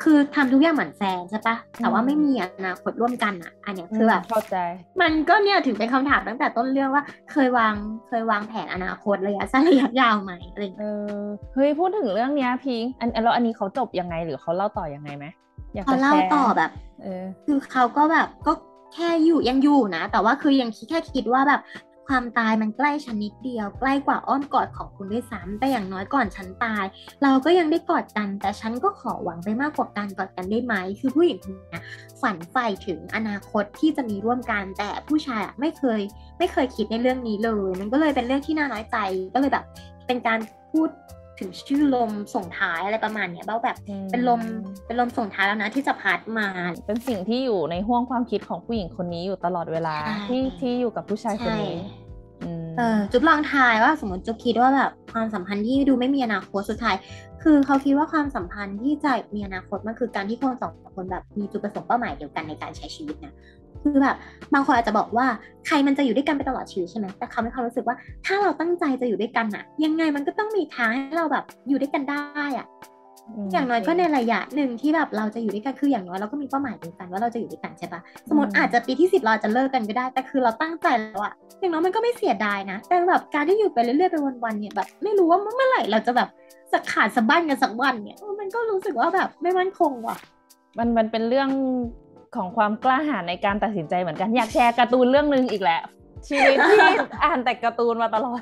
[0.02, 4.56] คือทำทุกอย่างเหมือนแฟนใช่ปะแต่ว่าไม่มีอนาคตร่วมกันอะอันเนี้ยคือแบบเข้าใจ
[5.00, 7.02] มันก็เนี่ยถึงเป็นคำถามตั้งแต่ต้นเรื่องว่า
[7.32, 7.74] เคยวาง
[8.08, 15.26] เคยวางแผนอนาคตระยะสั้นระยะยาวไหมอะไรอย่างเอเงี้ยอเฮ้ยพูดถึงเรื่องเนี้ยพิงค์อันแล้วอันนี้เขาจบยังไงหรือเขาเล่าต่อยังไงไหม
[15.74, 16.70] อยากเขาจะเล่าแชร์ต่อแบบ
[17.02, 18.52] เออคือเขาก็แบบก็
[18.94, 21.60] แค่อยู่ยังอยู่นะ แต่ว่าคือยังคิดแค่คิดว่าแบบ
[22.08, 26.84] ความตายมันใกล้ฉันนิดเดียว ใกล้กว่าอ้อมกอดของคุณด้วยซ้ำแต่อย่างน้อยก่อนฉันตาย
[27.22, 31.78] เราก็ยังได้กอดกัน แต่ฉันก็ขอหวังไปมากกว่าการกอดกันได้ไหม คือผู้หญิงคนนี้
[32.20, 36.00] ฝันใฝ่ถึงอนาคตที่จะมีร่วมกัน แต่ผู้ชายอะไม่เคย
[36.38, 38.96] ไม่เคยคิดในเรื่องนี้เลย มันก็เลยเป็นเรื่องที่น่าน้อยใจ
[39.34, 39.64] ก็เลยแบบ
[40.06, 40.38] เป็นการ
[40.72, 40.88] พูด
[41.38, 43.76] ถึงชื่อลมส่งท้ายอะไรประมาณเนี้ยเบ้าแบบ
[44.10, 44.40] เป็นลม
[44.86, 46.46] เป็นลมส่งท้ายแล้วนะที่จะพัดมา
[46.86, 49.96] เป็นสิ่งที่อยู่ในห่วงความคิดของผู้หญิงคนนี้อยู่ตลอดเวลา
[50.28, 51.76] ที่ที่อยู่กับผู้ชายคนนี้
[52.78, 56.96] เออจุ๊บลองทายว่าสมมติจุ๊บคิดว่าแบบความสัมพันธ์ที่ดูไม่มีอนาคตสุดท้าย
[57.42, 63.34] คือเขาคิดว่าความสัมพันธ์ที่จะมีอนาคตมันคือการที่คนสองคนแบบมีจุดประสงค์เป้าหมายเดียวกันในการใช้ชีวิตนะ
[63.84, 64.16] คือแบบ
[64.54, 65.26] บางคนอาจจะบอกว่า
[65.66, 72.66] ใครมันจะอยู่ด้วยกันไปตลอดชีวิตใช่ไหมแต่เขาไม่เขารู้สึกว่าถ้าเราตั้งใจจะอยู่ด้วยกันอะยังไงมันก็ต้องมีทางให้เราแบบอยู่ด้วยกันได้อะ
[73.52, 86.28] อย่างน้อยก็ในระยะหนึ่งที่แบบเราจะอยู่ด้วยกันคืออย่างน้อยเราก็มีเป้าหมายเดียวกันว่าเราจะอยู่ด้วยกันใช่ปะสมมติอาจจะปีที่สิบเราจะเลิกกันก็ได้ แต่คือเราตั้งใจแล้วอะอย่างน้อยมันก็ไม่เสียดายนะ แต่แบบการที่อยู่ไปเรื่อยๆไปวันๆเนี่ยแบบไม่รู้ว่าเมื่อไหร่เราจะแบบ
[86.72, 90.16] สักขาดสะบั้นกันสักวันเนี่ยมันก็รู้สึกว่าแบบไม่มั่นคงว่ะ
[90.78, 91.48] มันมันเป็นเรื่อง
[92.36, 95.80] ของความกล้าหาญในการตัดสินใจเหมือนกัน อยากแชร์การ์ตูนเรื่องนึงอีกแหละ
[96.28, 96.80] ชีวิตที่
[97.24, 98.40] อ่านแต่การ์ตูนมาตลอด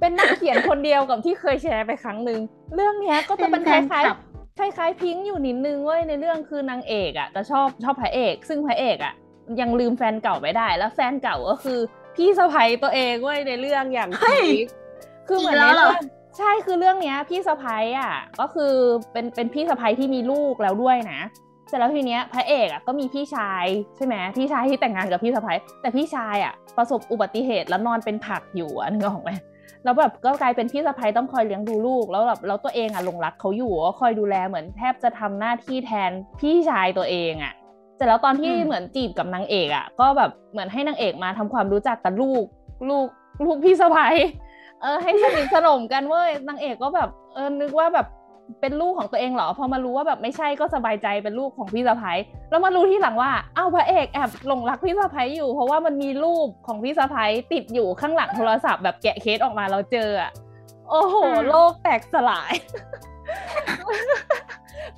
[0.00, 2.40] เป็นนักเขียนคนเดียวกับที่เคยแชร์ไปครั้งหนึ่ง
[2.74, 9.14] เรื่องนี้ก็จะเป็นคล้ายๆคล้ายๆพิงค์อยู่นิดนึงเว้ยในเรื่องคือนางเอกอะจะชอบชอบพระเอก ซึ่งพระเอกอะ
[9.60, 11.78] ยังลืมแฟนเก่าไม่ได้ แล้วแฟนเก่าก็คือ
[12.16, 14.38] พี่สะใภ้ตัวเองเว้ยในเรื่องอย่างพี
[15.28, 16.04] คือเหมือนในเรื่อง
[16.38, 18.72] ใช่คือเรื่องเนี้ย พี่สะพ้ายอะ ก็คือ
[19.12, 21.20] เป็นเป็นพี่สะพ้ายที่มีลูกแล้วด้วยนะ
[21.72, 23.64] สร็จแล้วทีเนี้ยพระเอกอะก็มีพี่ชาย
[23.96, 29.30] ใช่ไหมพี่ชายที่แต่งงานกับพี่สะพ้ายแต่พี่ชายอะประสบอุบัติเหตุแล้วนอนเป็นผักอยู่อะนึกออกไหม
[29.84, 37.52] แล้วแบบก็กลายเป็นพี่สะพ้ายต้องคอยเลี้ยงดูลูก แล้วแบบแล้วตัวเองอะหลงรักเขาอยู่ก็คอยดูแลเหมือนแทบจะทำหน้าที่แทนพี่ชายตัวเองอะ
[37.96, 42.44] เสร็จแล้วตอนที่เหมือนจีบกับนางเอกอะ ก็แบบเหมือนให้นางเอกมาทำความรู้จักกับลูก
[42.88, 43.06] ลูก
[43.44, 44.14] ลูกพี่สะพ้าย
[44.82, 48.06] เออให้สนิทสนมกันเว้ยนางเอกก็แบบเออนึกว่าแบบ
[48.60, 52.18] เป็นลูกของตัวเองเหรอพอมารู้ว่าแบบไม่ใช่ก็สบายใจเป็นลูกของพี่สะพ้าย
[52.50, 60.30] แล้วมารู้ที่หลังว่าอ้าวพระเอกแอบหลงรักพี่สะพ้ายอยู่ เพราะว่ามันมีรูปของพี่สะพ้ายติดอยู่ข้างหลังโทรศัพท์แบบแกะเคสออกมาเราเจออะ
[60.90, 61.16] โอ้โห
[61.48, 62.52] โลกแตกสลาย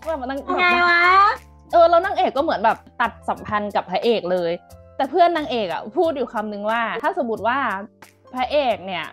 [0.07, 1.03] แบบมันไงวะ
[1.73, 4.53] เออแล้วนางเอกก็เหมือนแบบตัดสัมพันธ์กับพระเอกเลย
[4.97, 7.59] แต่เพื่อนนางเอกอะพูดอยู่คำนึงว่า ถ้าสมมติว่า
[8.35, 9.07] พระเอกเนี่ย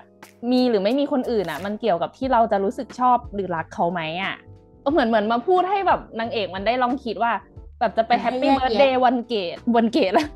[0.52, 4.36] มีหรือไม่มีคนอื่นอะ มันเกี่ยวกับที่เราจะรู้สึกชอบหรือรักเขาไหมอะ
[4.84, 7.32] ก็เหมือนเหมือนมาพูดให้แบบนางเอกมันได้ลองคิดว่า
[7.80, 10.28] แบบจะไป happy birthday วันเกิดวันเกิดแล้ว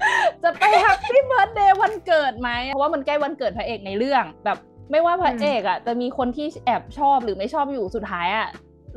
[0.43, 4.57] จะไป happy birthday วันเกิดไหมเพราะว่ามันใกล้วันเกิดพระเอกในเรื่อง แบบ
[4.91, 8.47] ไม่ว่าพระเอกอะจะมีคนที่แอบชอบหรือไม่ชอบอยู่สุดท้ายอะ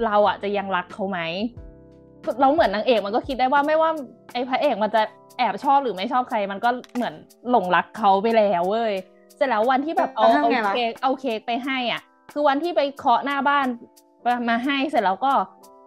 [0.04, 1.18] เราอะจะยังรักเขาไหม
[2.40, 3.90] เราเหมือนนางเอกมันก็คิดได้ว่าไม่ว่า
[4.32, 5.02] ไอ้พระเอกมันจะ
[5.38, 7.14] แอบชอบหรือไม่ชอบใคร มันก็เหมือน
[7.50, 8.94] หลงรักเขาไปแล้วเว้ย
[9.38, 13.66] เสร็จแล้ววันที่แบบเอาเอาเค้กเอาเค้กไปให้อะ คือวันที่ไปเคาะหน้าบ้าน
[14.48, 15.32] มาให้เสร็จแล้วก็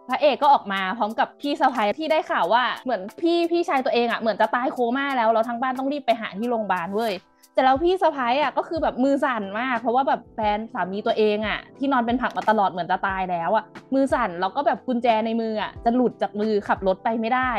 [0.10, 7.14] พระเอกก็ออกมาพร้อมกับพี่สะพ้ายที่ได้ข่าวว่าเหมือนพี่พี่ชายตัวเองอะเหมือนจะตายโคม่าแล้วเราทั้งบ้านต้องรีบไปหาที่โรงพยาบาลเว้ย
[7.54, 17.52] แต่แล้วพี่สะพ้ายอะก็คือแบบมือสั่นมาก เพราะว่าแบบแฟนสามีตัวเองอะ ที่นอนเป็นผักมาตลอดเหมือนจะตายแล้วอะมือสั่นแล้วก็แบบกุญแจในมืออะจะหลุดจากมือขับรถไปไม่ได้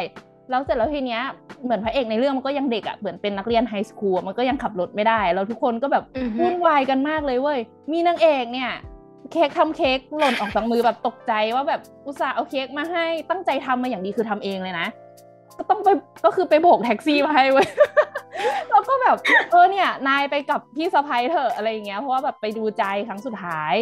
[0.53, 1.23] แล้วเสร็จแล้วทีเนี้ย
[1.65, 6.05] เหมือนพระเอกในเรื่องมันก็ยังเด็กอะเหมือนเป็นนักเรียนไฮสคูลมันก็ยังขับรถไม่ได้ แล้วทุกคนก็แบบ
[6.41, 7.59] วุ่นวายกันมากเลยเว้ย
[7.93, 8.71] มีนางเอกเนี่ย
[9.33, 14.87] เค้กทำเค้กหล่นออกจากมือแบบตกใจว่าแบบอุตส่าห์เอาเค้กมาให้ตั้งใจทำมาอย่างดีคือทำเองเลยนะ
[15.59, 15.89] ก็ต้องไป
[16.25, 17.69] ก็คือไปโบกแท็กซี่มาให้เว้ย
[18.71, 19.17] แล้วก็แบบ
[19.51, 23.75] เออเนี่ยนายไปกับพี่สะพ้ายเถอะอะไรอย่างเงี้ยเพราะว่าแบบไปดูใจครั้งสุดท้าย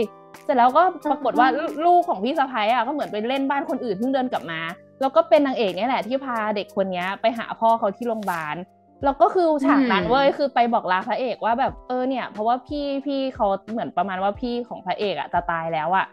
[0.44, 1.48] เสร็จแล้วก็ปรากฏว่า
[1.87, 4.61] ลูกของพี่สะพ้ายอะก็เหมือนไปเล่นบ้านคนอื่นเพิ่งเดินกลับมา
[5.00, 8.56] แล้วก็เป็นนางเอกนี่แหละที่พาเด็กคนนี้ไปหาพ่อเขาที่โรงพยาบาล
[9.04, 16.06] แล้วก็คือฉากนั้นเว้ยคือไปบอกลาพระเอกว่าแบบเออเนี่ย เพราะว่าพี่พี่เขาเหมือนประมาณว่าพี่ของพระเอกอะจะตายแล้วอะ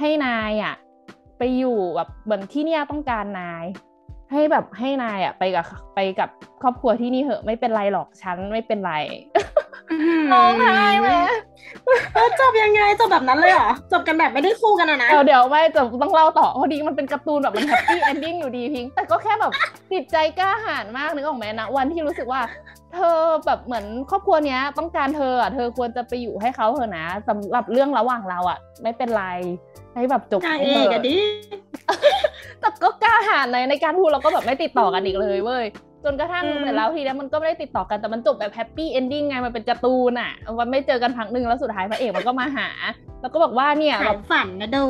[0.00, 0.74] ให้นายอะ
[1.38, 3.64] ไปอยู่แบบเหมือนที่เนี่ยต้องการนาย
[4.32, 6.28] ให้แบบให้นายอะไปกับไปกับ
[6.62, 8.94] ครอบครัวที่นี่เหอะ ไม่เป็นไรหรอกฉันไม่เป็นไร
[10.32, 11.08] ร้องไห้ไหม
[12.40, 19.52] จบยังไงจบแบบนั้นเลยเหรอจบกันแบบไม่ได้คู่กันนะเดี๋ยวเดี๋ยวไม่จบต้องเล่าต่อพอดีมันเป็นการ์ตูนแบบมัน happy ending อยู่ดีพิงแต่ก็แค่แบบ
[19.92, 22.40] จิตใจกล้าหาญมากนึกออกไหมนะวันที่รู้สึกว่า
[22.94, 29.24] เธอแบบเหมือนครอบครัวเนี้ย ต้องการเธออะเธอควรจะไปอยู่ให้เขาเถอะนะสำหรับเรื่องระหว่างเราอะ ไม่เป็นไร
[29.94, 31.16] ให้แบบจบเองอะดิ
[32.60, 35.64] แต่ก็กล้าหาญในในการพูดเราก็แบบไม่ติดต่อกันอีกเลยเว้ย
[36.04, 42.68] จนกระทั่งเสร็จแล้วทีนี้มันก็ไม่ได้ติดต่อกันแต่มันจบแบบ happy ending ไงมันเป็นการ์ตูนอะมันไม่เจอกันพักหนึ่งแล้วสุดท้ายพระเอกมันก็มาหา
[43.20, 44.84] แล้วก็บอกว่าเนี่ยแบบฝันนะดู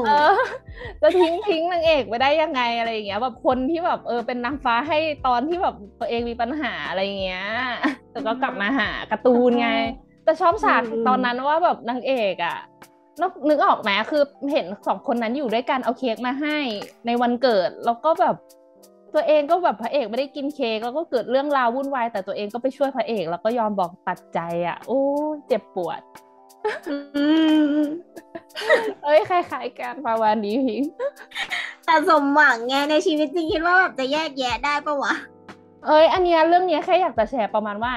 [1.03, 7.47] จะทิ้งทิ้งนางเอกไปได้ยังไงอะไรอย่างเงี้ยแบบคนที่แบบเออเป็นนางฟ้าให้ตอนที่แบบตัวเองมีปัญหาอะไรอย่างเงี้ย
[8.13, 9.71] แต่ก็กลับมาหาการ์ตูนไง
[10.25, 12.57] แต่ชอบฉากตอนนั้นว่าแบบนางเอกอะ
[13.49, 16.57] นึกออกไหมคือเห็นสองคนนั้นอยู่ด้วยกันเอาเค้กมาให้
[17.07, 18.37] ในวันเกิดแล้วก็แบบ
[19.15, 25.01] ตัวเองก็แบบพระเอกไม่ได้กินเค้กแล้วก็เกิดเรื่องราววุ่นวายแต่ตัวเองก็ไปช่วยพระเอก แล้วก็ยอมบอกตัดใจอะ โอ้
[25.49, 26.01] เจ็บปวด
[29.05, 30.83] เอ้ยคล้ายๆกันประมาณนี้พิง
[31.85, 35.15] แต่สมหวังไงในชีวิตจริงคิดว่าแบบจะแยกแยะได้ปะวะ
[35.87, 37.95] เอ้ย อันเนี้ยเรื่องเนี้ยแค่อยากจะแชร์ประมาณว่า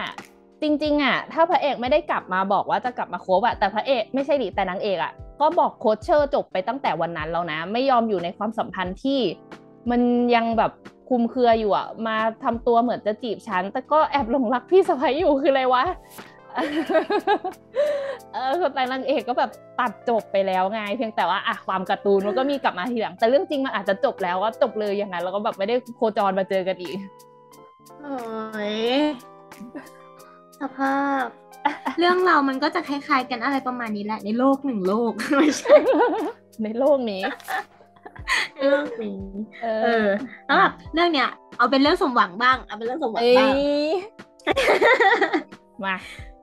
[0.62, 9.20] จริง ๆ อะ ถ้าพระเอกไม่ได้กลับมาบอกว่าจะกลับมาคบอะแต่พระเอกไม่ใช่ดิแต่นางเอกอะก็บอกโคชเชอร์จบไปตั้งแต่วันนั้นแล้วนะ ไม่ยอมอยู่ในความสัมพันธ์ที่
[9.92, 10.02] มัน
[10.36, 10.72] ยังแบบ
[11.10, 15.84] คุมเครืออยู่อะมาทำตัวเหมือนจะจีบฉัน แต่ก็แอบหลงรักพี่สะพ้ายอยู่คืออะไรวะ
[18.34, 26.96] เออแต่นางเอกก็แบบตัดจบไปแล้วไง เพียงแต่ว่าอะความการ์ตูนมันก็มีกลับมาทีหลัง แต่เรื่องจริงมันอาจจะจบแล้วว่าจบเลยอย่างนั้นแล้วก็แบบไม่ได้โคจรมาเจอกันอีก
[28.02, 28.18] โอ้
[28.72, 28.74] ย
[30.60, 31.26] สภาพ
[32.00, 35.76] เรื่องเรามันก็จะคล้ายๆกันอะไรประมาณนี้แหละในโลกหนึ่งโลกไม่ใช่
[36.64, 37.22] ในโลกนี้
[38.70, 39.20] โลกนี้
[39.64, 40.08] เออ
[40.46, 43.54] แล้วแบบเรื่องเนี้ยเอาเป็นเรื่องสมหวังบ้าง เอาเป็นเรื่องสมหวังบ้าง
[45.86, 45.96] มา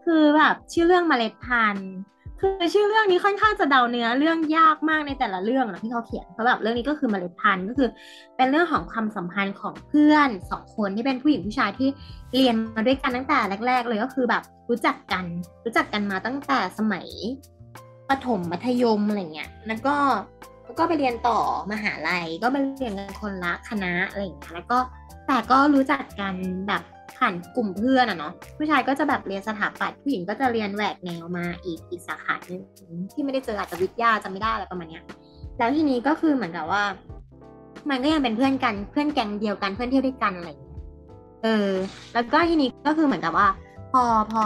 [0.05, 1.93] คือแบบชื่อเรื่องเมล็ดพันธุ์
[2.41, 7.89] คือชื่อเรื่องนี้ค่อนข้างจะเดาเนื้อเรื่องยากมากในแต่ละเรื่องนะที่เขาเขียนเพราะแบบเรื่องนี้ก็คือเมล็ดพันธุ์ก็คือ
[8.37, 11.89] เป็นเรื่องของความสัมพันธ์ของเพื่อนสองคนที่เป็นผู้หญิงผู้ชายที่
[12.35, 15.25] เรียนมาด้วยกันตั้งแต่แรก ๆ เลยก็คือแบบรู้จักกัน
[15.65, 17.07] รู้จักกันมาตั้งแต่สมัย
[18.09, 19.97] ประถมมัธยมอะไรเงี้ยแล้วก็
[20.79, 21.39] ก็ไปเรียนต่อ
[21.73, 24.79] มหาลัย ก็ไปเรียนกันคนละคณะอะไรอย่างเงี้ยแล้วก็
[25.27, 26.35] แต่ก็รู้จักกัน
[26.69, 26.83] แบบ
[27.19, 32.63] ผ่านกลุ่มเพื่อนอะเนาะผู้ชายก็จะแบบเรียนสถาปัตย์ผู้หญิงก็จะเรียนแหวกแนวมาอีกอีกสาขาหนึ่ง
[33.13, 35.05] ที่ไม่ได้เจออาจจะวิทยาจะไม่ได้อะไรประมาณเนี้ย
[35.59, 36.83] แล้วทีนี้ก็คือเหมือนกับว่า
[37.91, 40.51] มันก็ยังเป็นเพื่อนกันเพื่อนแก๊งเดียวกันเพื่อนเที่ยวด้วยกันอะไร
[41.43, 41.71] เออ
[42.15, 43.49] แล้วก็ทีนี้ก็คือเหมือนกับว่า
[43.93, 44.03] พอ
[44.33, 44.43] พอ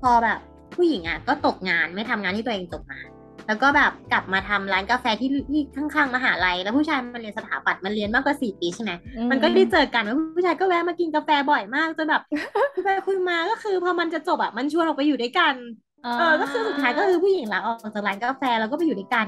[0.00, 0.38] พอแบบ
[0.74, 3.15] ผู้หญิงอะก็ตกงานไม่ทำงานที่ตัวเองจบมาน
[3.48, 8.92] แล้วก็แบบกลับมาทำร้านกาแฟที่ที่ข้างๆมหาลัย แล้วผู้ชายมันเรียนสถาปัตย์มันเรียนมากกว่าสี่ปีใช่ไหม
[9.30, 12.22] มันก็ได้เจอกันแล้วผู้ชายก็แวะมากินกาแฟบ่อยมากจนแบบ
[12.74, 15.54] คุยไปคุยมาก็คือพอมันจะจบอะมันชวนออกไปอยู่ด้วยกัน
[16.02, 19.26] เออ ก็คือสุดท้ายก็คือผู้หญิงลาออกจากร้านกาแฟแล้วก็ไปอยู่ด้วยกัน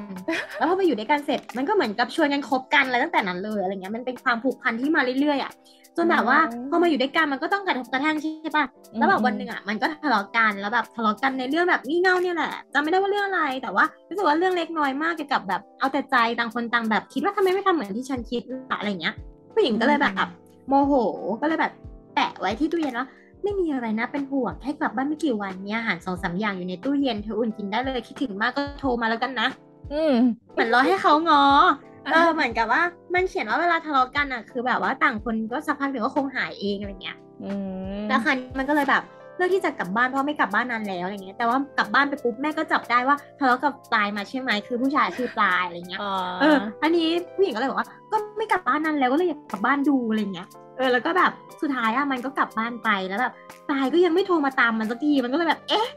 [0.58, 5.52] แล้วพอไปอยู่ด้วยกันเสร็จ มันก็เหมือนกับชวนกันคบกันอะไรตั้งแต่นั้นเลยอะไรเงี้ย มันเป็นความผูกพันที่มาเรื่อยๆอะ
[5.98, 6.38] จนแบบว่า
[6.70, 8.64] พอมาอยู่ด้วยกันมันก็ต้องกระทบกระทั่งใช่ปะ
[8.98, 18.42] แล้วแบบวันหนึ่งอะมันก็ทะเลาะกันแล้วแบบทะเลาะกันในเรื่องแบบงี่เง่าเนี่ยแหละจำไม่ได้ว่าเรื่องอะไร แต่ว่ารู้สึกว่าเรื่องเล็กน้อยมากเกี่ยวกับแบบเอาแต่ใจต่างคนต่างแบบคิดว่าทำไมไม่ทำเหมือนที่ฉันคิด
[18.78, 19.14] อะไรเงี้ย
[19.54, 20.28] ผู้หญิงก็เลยแบบ
[20.68, 20.92] โมโห
[21.40, 21.72] ก็เลยแบบ
[22.14, 23.06] แปะไว้ที่ตู้เย็นว่า
[23.42, 29.48] ไม่มีอะไรนะเป็นห่วงแค่กลับบ้านไม่กี่วันเนี้ยอาหารสองสาอย่างอยู่ในตู้เย็นเธออุ่นกินได้เลยคิดถึงมากก็โทรมาแล้วกันนะ
[29.92, 30.14] อืม
[30.52, 31.42] เหมือนรอให้เขางอ
[32.12, 32.82] เออเหมือนกับว่า
[33.14, 37.16] มันเขียนว่าเวลาทะเลาะกันอะ คือแบบว่าต่างคนก็สักพักเดี๋ยวก็คงหายเองอะไรเงี้ย
[38.08, 39.02] แล้วคันมันก็เลยแบบ
[39.36, 46.00] เลือกที่จะกลับบ้านเพราะไม่กลับบ้านนานแล้วอะไรเงี้ยแต่ว่ากลับบ้านไปปุ๊บแม่ก็จับได้ว่าทะเลาะกับปลายมาใช่ไหมคือผู้ชายคือปลายอะไรเงี้ย
[46.40, 53.32] เอออันนี้ผู้หญิงก็เลยบอกว่าก็ไม่กลับบ้านนานแล้วก็เลยอยากกลับบ้านดูอะไรเงี้ย เออแล้วก็แบบสุดท้ายอะมันก็กลับบ้านไปแล้วแบบ
[53.70, 55.88] ตายก็ยังไม่โทรมาตามมันสักทีมันก็เลยแบบเอ๊ะ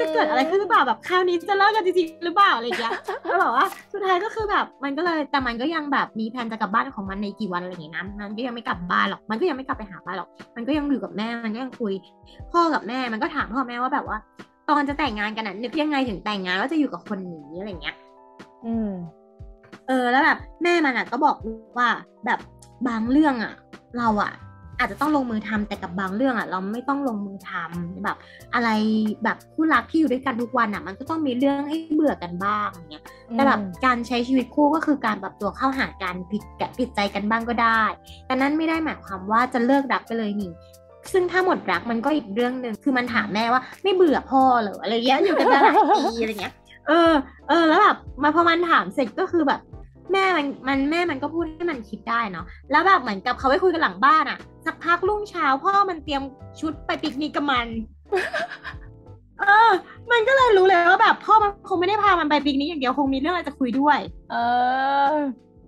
[0.00, 2.92] จะเกิดอะไรขึ้นหรือเปล่าแบบคราวนี้จะเลิกกันจริงๆหรือเปล่าอะไรอย่างเงี้ย
[3.30, 11.92] ก็บอกว่าสุดท้ายก็คือแบบมันก็เลยแต่มันก็ยังแบบมีแผนจะกลับบ้านของมันในกี่วันอะไรอย่างเงี้ยนะมันก็ยังไม่กลับบ้านหรอกมันก็ยังไม่กลับไปหาบ้านหรอก มันก็ยังอยู่กับแม่มันก็ยังคุย
[12.52, 14.18] พ่อกับแม่มันก็ถามพ่อแม่ว่าแบบว่า
[14.70, 17.96] ตอนจะแต่งงานกันน่ะนึกยังไงถึงแต่งงานแล้วจะอยู่กับคนนี้อะไรเงี้ย
[18.66, 18.90] อืม
[19.88, 21.36] เออแล้วแบบแม่มันอะก็บอก
[21.78, 21.88] ว่า
[22.26, 22.38] แบบ
[22.88, 23.52] บางเรื่องอะ
[23.98, 24.32] เราอะ
[24.78, 28.16] อาจจะต้องลงมือทำแต่กับบางเรื่องอะเราไม่ต้องลงมือทำแบบ
[28.54, 28.68] อะไร
[29.24, 37.82] แบบคู่รักที่อยู่ด้วยกันทุกวันอะมันก็ต้องมีเรื่องให้เบื่อกันบ้างเงี้ยแต่แบบการใช้ชีวิตคู่ก็คือการปรับตัวเข้าหากันผิดกับผิดใจกันบ้างก็ได้
[38.26, 40.52] แต่นั้นไม่ได้หมายความว่าจะเลิกรักไปเลยนี่
[41.12, 46.54] ซึ่งถ้าหมดรักมันก็อีกเรื่องหนึ่งคือมันถามแม่ว่าไม่เบื่อพ่อเหรออะไรเงี้ยอยู่กันมาหลายปีอะไรเงี้ย
[46.88, 47.12] เออ
[47.48, 49.60] เออแล้วแบบมาพอมันถามเสร็จก็คือแบบ
[50.12, 56.22] แม่มันมันแม่มันก็พูดให้มันคิดได้เนาะแล้วแบบเหมือนกับเขาไปคุยกันหลังบ้านอะสักพักรุ่งเช้าพ่อมันเตรียม
[56.60, 57.66] ชุดไปปิกนิกกับมัน
[59.40, 59.70] เออ
[60.12, 63.98] มันก็เลยรู้เลยว่าแบบพ่อมันคงไม่ได้พามันไปปิกนิกอย่างเดียวคงมีเรื่องอะไรจะคุยด้วย
[64.30, 64.34] เอ
[65.14, 65.16] อ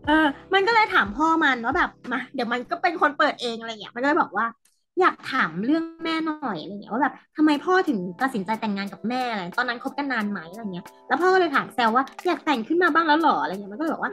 [0.07, 4.47] เออ มันก็เลยถามพ่อมันว่าแบบมาเดี๋ยวมันก็เป็นคนเปิดเองอะไรอย่างเงี้ยมันก็เลยบอกว่า
[5.01, 14.13] อยากถามเรื่องแม่หน่อยอะไรเงี้ยว่าแบบทำไมพ่อถึงตัดสินใจแต่งงานกับแม่อะไรตอนนั้นคบกันนานไหมอะไรเงี้ยแล้วพ่อก็เลยถามแซวว่าอยากแต่งขึ้นมาบ้างแล้วหรออะไรเงี้ยมันก็เลยบอกว่า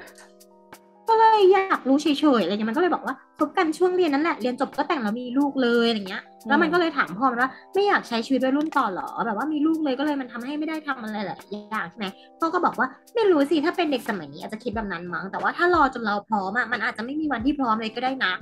[1.10, 2.08] ก็เลยอยากรู้เฉ
[2.40, 12.06] ยๆอะไรเงี้ยมันก็เลยบอกว่าคบกันช่วงเรียนนั่นแหละเรียนจบก็แต่งแล้วมีลูกเลยอะไรเงี้ย แล้วมันก็เลยถามพ่อมันว่าไม่อยากใช้ชีวิตวัยรุ่นต่อหรอแบบว่ามีลูกเลยก็เลยมันทำให้ไม่ได้ทำอะไรหลายอย่างใช่ไหม
[12.40, 18.34] พ่อก็บอกว่าไม่รู้สิถ้าเป็นเด็กสมัยนี้อาจจะคิดแบบนั้นมั้งแต่ว่าถ้ารอจนเราพร้อมอะมันอาจจะไม่มีวันที่พร้อมเลยก็ได้นะ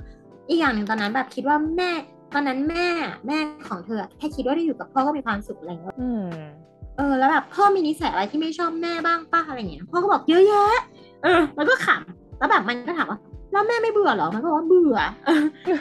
[0.48, 1.90] อีกอย่างหนึ่งตอนนั้นแบบคิดว่าแม่
[2.34, 2.86] ตอนนั้นแม่
[3.26, 5.96] แม่ของเธอแค่คิดว่าได้อยู่กับพ่อก็มีความสุขอะไรเงี้ย
[6.98, 10.80] เออแล้วแบบพ่อมีนิสัยอะไรที่ไม่ชอบแม่บ้างป้าอะไรเงี้ยพ่อก็บอกเยอะแยะ
[11.22, 13.18] เออแล้วก็ขำแล้วแบบมันก็ถามว่า
[13.52, 14.98] แล้วแม่ไม่เบื่อหรอมันก็บอกว่าเบื่อ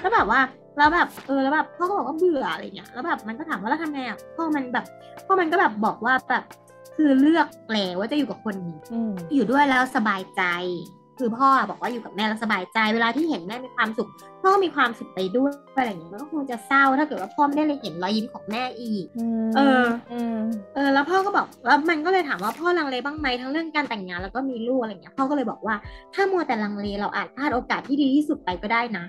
[0.02, 0.40] แล้วแบบว่า
[0.78, 4.86] แล้วแบบเออแล้วแบบพ่อก็บอกว่าเบื่ออะไรเงี้ยแล้วแบบมันก็ถามว่าแล้วทำไงอะพ่อมันแบบ
[5.26, 6.44] พ่อมันก็แบบบอกว่าแบบ
[6.96, 10.42] คือเลือกแล้วว่าจะอยู่กับคนนี้อืมอยู่ด้วยแล้วสบายใจ
[11.22, 14.10] คือพ่อบอกว่าอยู่กับแม่แล้วสบายใจ เวลาที่เห็นแม่มีความสุข
[14.42, 19.06] พ่อก็มีความสุขไปด้วยอะไรอย่างเงี้ยมันก็คงจะเศร้าถ้าเกิดว่าพ่อไม่ได้เลยเห็นรอยยิ้มของแม่อีก
[19.56, 20.40] เอออืม
[20.76, 25.76] เออ แล้วพ่อก็บอกแล้วมันก็เลยถามว่าพ่อลังเลบ้างไหมทั้งเรื่องการแต่งงานแล้วก็มีลูกอะไรเงี้ยพ่อก็เลยบอกว่า
[26.14, 29.06] ถ้ามัวแต่ลังเลเราอาจพลาดโอกาสที่ดีที่สุดไปก็ได้นะ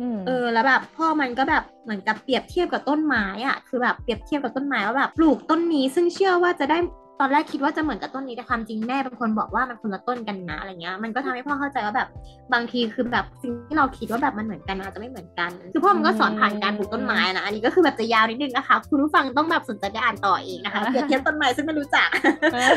[0.00, 12.08] อืมเออแล้วแบบพ่อมันก็แบบเหมือนกับเปรียบเทียบกับต้นไม้อะคือแบบเปรียบเทียบกับต้นไม้ว่าแบบปลูกต้นนี้ซึ่งเชื่อว่าจะได้ต อนแรกคิดว่าจะเหมือนกับต้นนี้แต่ความจริงแม่เป็นคนบอกว่ามันคนละต้นกันนะอะไรเงี้ยมันก็ทำให้พ่อเข้าใจว่าแบบ
[12.52, 22.08] บางทีคือแบบสิ่งที่เราคิดว่าแบบมันเหมือนกันนอาจจะไม่เหมือนกันคือพ่อมันก็สอนผ่านการปลูกต้นไม้นะอันนี้ก็คือแบบจะยาวนิดนึงนะคะคุณผู้ฟังต้องแบบสนใจได้อ่านต่อเองนะคะเปรียบเทียบต้นไม้ซึ่งไม่รู้จัก
[22.52, 22.74] เออ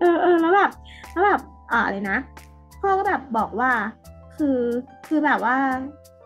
[0.00, 0.70] เออเออแล้วแบบ
[1.12, 1.40] แล้วแบบ
[1.72, 2.16] อ่าเลยนะ
[2.80, 3.70] พ่อก็แบบบอกว่า
[4.36, 4.58] คือ
[5.06, 5.56] คือแบบว่า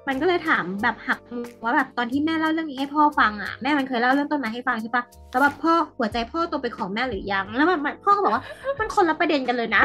[0.08, 1.18] มันก็เลยถามแบบหัก
[1.62, 8.42] ว่าแบบตอนที่แม่เล่าเรื่องนี้ให้พ่อฟังอะแม่มันเคยเล่าเรื่องต้นไม้ให้ฟังใช่ปะแล้วแบบพ่อหัวใจพ่อตกเป็นของแม่หรือยัง แล้วแบบพ่อก็บอกว่า
[8.78, 9.82] มันคนละประเด็นกันเลยนะ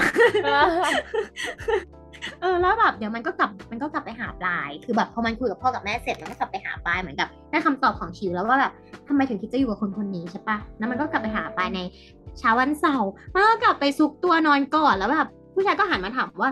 [2.41, 8.71] เออแล้วแบบเดี๋ยวมันก็กลับมันก็กลับไปหาปลาย คือแบบพอมันคุยกับพ่อกับแม่เสร็จมันก็กลับไปหาปลายเหมือนกับได้คำตอบของชิวแล้วว่าแบบ
[9.07, 11.79] ทำไมถึงคิดจะอยู่กับคนคนนี้ใช่ปะแล้วมันก็กลับไปหาปลายใน
[12.39, 16.51] เช้าวันเสาร์มันก็กลับไปซุกตัวนอนก่อนแล้วแบบผู้ชายก็หันมาถามว่า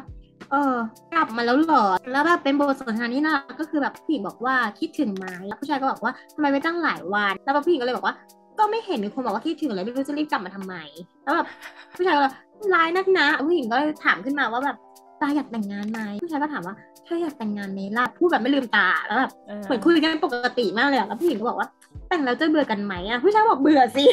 [0.51, 0.75] เออ
[1.13, 8.15] กลับมาแล้วเหรอ แล้วแบบเป็นบทสนทนาที่น่ารักก็คือแบบผู้หญิงบอกว่าคิดถึงไหมแล้วผู้ชายก็บอกว่าทำไมไม่ตั้งหลายวันแล้วแบบผู้หญิงก็เลยบอกว่า
[8.60, 10.75] ก็ไม่เห็นมีคนบอกว่าคิดถึงเลยไม่รู้จะรีบกลับมาทำไม
[11.23, 11.47] แล้วแบบ
[11.95, 12.34] ผู้ชายก็เลย
[12.73, 14.77] ร้ายนักนะผู้หญิงก็เลยถามขึ้นมาว่าแบบ
[15.21, 16.75] ตาอยากแต่งงานไหมผู้ชายก็ถามว่า
[17.06, 19.32] เธออยากแต่งงานไหมล่ะพูดแบบไม่ลืมตาแล้วแบบ
[19.63, 21.67] เหมือนคุยกันปกติมากเลยอะแล้วผู้หญิงก็บอกว่า
[22.10, 24.06] แต่งแล้วจะเบื่อกันไหมอะผู้ชายบอกเบื่อสิ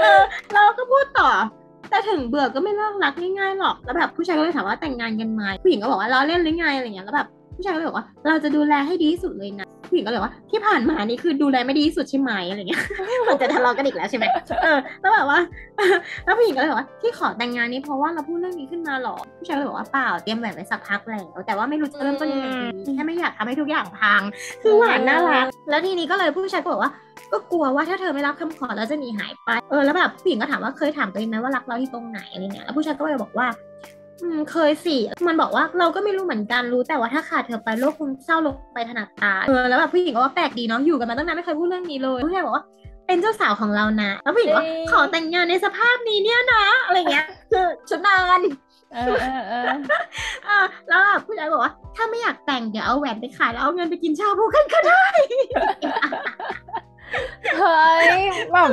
[0.00, 0.22] เออ
[0.54, 0.99] เราก็พูดต่อแต่
[2.08, 12.80] ถึงเบื่อก็ไม่เลิกรักง่ายๆหรอก แล้วแบบผู้ชายก็เลยถามว่าแต่งงานกันไหมผู้หญิงก็บอกว่าเราเล่นหรือไงอะไรเงี้ย แล้วแบบผู้ชายก็เลยบอกว่าเราจะดูแลให้ดีที่สุดเลยนะ ผู้หญิงก็เลยบอกว่าที่ผ่านมานี่คือดูแลไม่ดีที่สุดใช่ไหมอะไรเงี้ย
[13.28, 14.24] มันจะทะเลาะกันอีกแล้วใช่ไหม
[14.62, 15.38] เออแล้วแบบว่า
[16.24, 22.46] แล้วผู้หญิงก็เลยบอกว่าที่ขอแต่งงานนี้เพราะว่าเราพูดเรื่องนี้ขึ้นมาหรอผู้ชายก็เลยบอกว่าเปล่าเตรียมแหวนไว้สักพักแล้วแต่ว่าไม่รู้จะเริ่มต้นยังไง
[22.86, 24.22] ดีแค่ไม่อยากทำให้ทุกอย่างพัง
[24.62, 26.92] คือหวานน่ารักแล้วทีนี้ก็เลยผู้ชายก็บอกว่า
[27.32, 33.46] ก็กลัวว่าถ้าเธอไม่รับคำขอแล้วจะหนีหายไป เออแล้วแบบผู้หญิงก็ถามว่าเคยถามตัวเองไหมว่ารักเราที่ตรงไหนอะไรเงี้ยแล้วผู้ชายก็เลยบอกว่า
[34.22, 42.64] อืมเคยสิมันบอกว่าเราก็ไม่รู้เหมือนกันรู้แต่ว่าถ้าขาดเธอไปโลกคงเศร้าลงไปถนัดตาเออแล้วแบบผู้หญิงก็ว่าแปลกดีเนาะอยู่กันมาตั้งนานไม่เคยพูดเรื่องนี้เลยผู้ชายบอกว่า
[43.06, 48.40] เป็นเจ้าสาวของเรานะแล้วผู้หญิงว่าขอแต่งงานในสภาพนี้เนี่ยนะอะไรเงี้ยคือชุดนอน
[48.92, 55.04] เออเออเออแล้วแบบผู้ชายบอกว่าถ้าไม่อยากแต่งเดี๋ยวเอาแหวนไปขายแล้วเอาเงินไปกินชาบูกันก็ได้
[57.58, 58.20] เฮ้ย
[58.52, 58.68] แบบ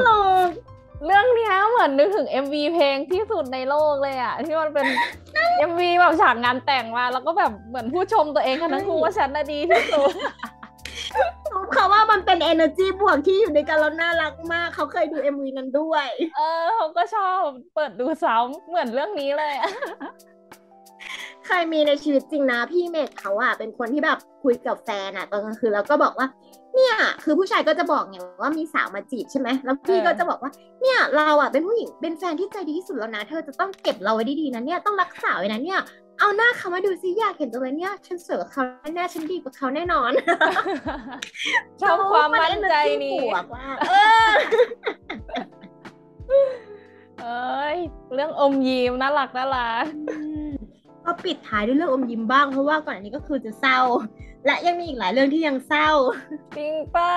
[1.05, 4.85] เรื่องเนี้ยเหมือนนึกถึง MV เพลงที่สุดในโลกเลยอะที่มันเป็น
[5.69, 10.11] MV แบบฉากงานแต่งมา แล้วก็แบบเหมือนผู้ชมตัวเองกันทั้งคู่ว่าฉันน่ะดีที่สุด
[11.73, 16.07] เขาว่ามันเป็น energy บวกที่อยู่ในกันแล้วน่ารักมากเขาเคยดู MV นั้นด้วย
[16.37, 17.39] เออเขาก็ชอบ
[17.75, 19.71] เปิดดูซ้ำเหมือนเรื่องนี้เลยอะ
[21.45, 26.27] ใครมีในชีวิตจริงนะพี่เมกเขาอะเป็นคนที่แบบคุยกับแฟนอะตอนกลางคืนแล้วก็บอกว่า
[26.77, 35.79] เนี่ย คือผู้ชายก็จะบอกไงว่ามีสาวมาจีบใช่ไหมแล้วพี่ก็จะบอกว่า เนี่ยเราอะเป็นผู้หญิงเป็นแฟนที่ใจดีที่สุดแล้วนะ เธอจะต้องเก็บเราไว้ดีๆนะเนี่ยต้องรักษาไว้นะเนี่ย
[36.19, 38.63] เอาหน้าเขามาดูซิอยากเห็นตัวเลยเนี่ยฉันสวยกว่าเขา
[38.95, 40.11] แน่ๆฉันดีกว่าเขาแน่นอน
[41.81, 43.93] ชอบความมั่นใจมันี่ energy บวกมากเอ
[44.29, 44.31] อ
[47.21, 47.77] เอ้ย
[48.13, 49.85] เรื่องอมยิ้มน่ารักน่ารัก
[51.05, 53.79] ก็ปิดท้ายด้วยเรื่องอมยิ้มบ้างเพราะว่าก่อนอันนี้ก็คือจะเศร้า
[54.47, 55.89] และยังมีอีกหลายเรื่องที่ยังเศร้า
[56.57, 57.13] จริงป้า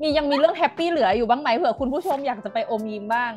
[0.00, 3.32] มียังมีเรื่องแฮปปี้เหลืออยู่บ้างไหมเผื่อคุณผู้ชมอยากจะไปอมยิ้มบ้าง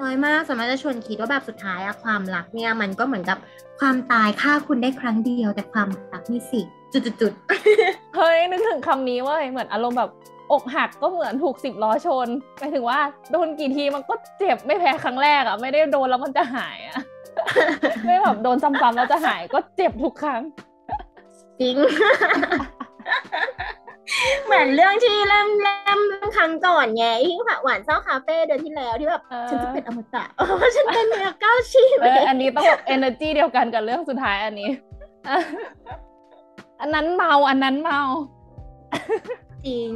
[0.00, 3.38] น้อยมากสามารถจะชวนคิดว่าแบบสุดท้ายอะความรักเนี่ยมันก็เหมือนกับ
[3.80, 6.60] ความตายฆ่าคุณได้ครั้งเดียวแต่ความรักนี่สิ
[6.92, 10.10] จุดๆเฮ้ยนึกถึงคำนี้เว่าเหมือนอารมณ์แบบ
[10.52, 12.98] อกหักก็เหมือนถูกสิบล้อชนหมายถึงว่า
[13.30, 16.98] โดนกี่ทีมันก็เจ็บไม่แพ้ครั้งแรกอะไม่ได้โดนแล้วมันจะหายอะ
[18.04, 20.75] ไม่แบบโดนซ้ำๆแล้วจะหายก็เจ็บทุกครั้งๆ
[21.60, 21.76] จริง
[24.46, 34.70] เหมือนเรื่องที่เริ่มเริ่มเรื่องครั้งก่อนไงที่แบบหวานเศร้าคาเฟ่เดือนที่แล้วที่แบบเออฉันจะเป็นอมตะเพราะว่าฉันเป็นเนื้อก้าวชีพเอออันนี้ต้องแบบ energy เดียวกันกับเรื่องสุดท้ายอันนี้
[36.80, 38.00] อันนั้นเมาอันนั้นเมา
[39.66, 39.92] จริง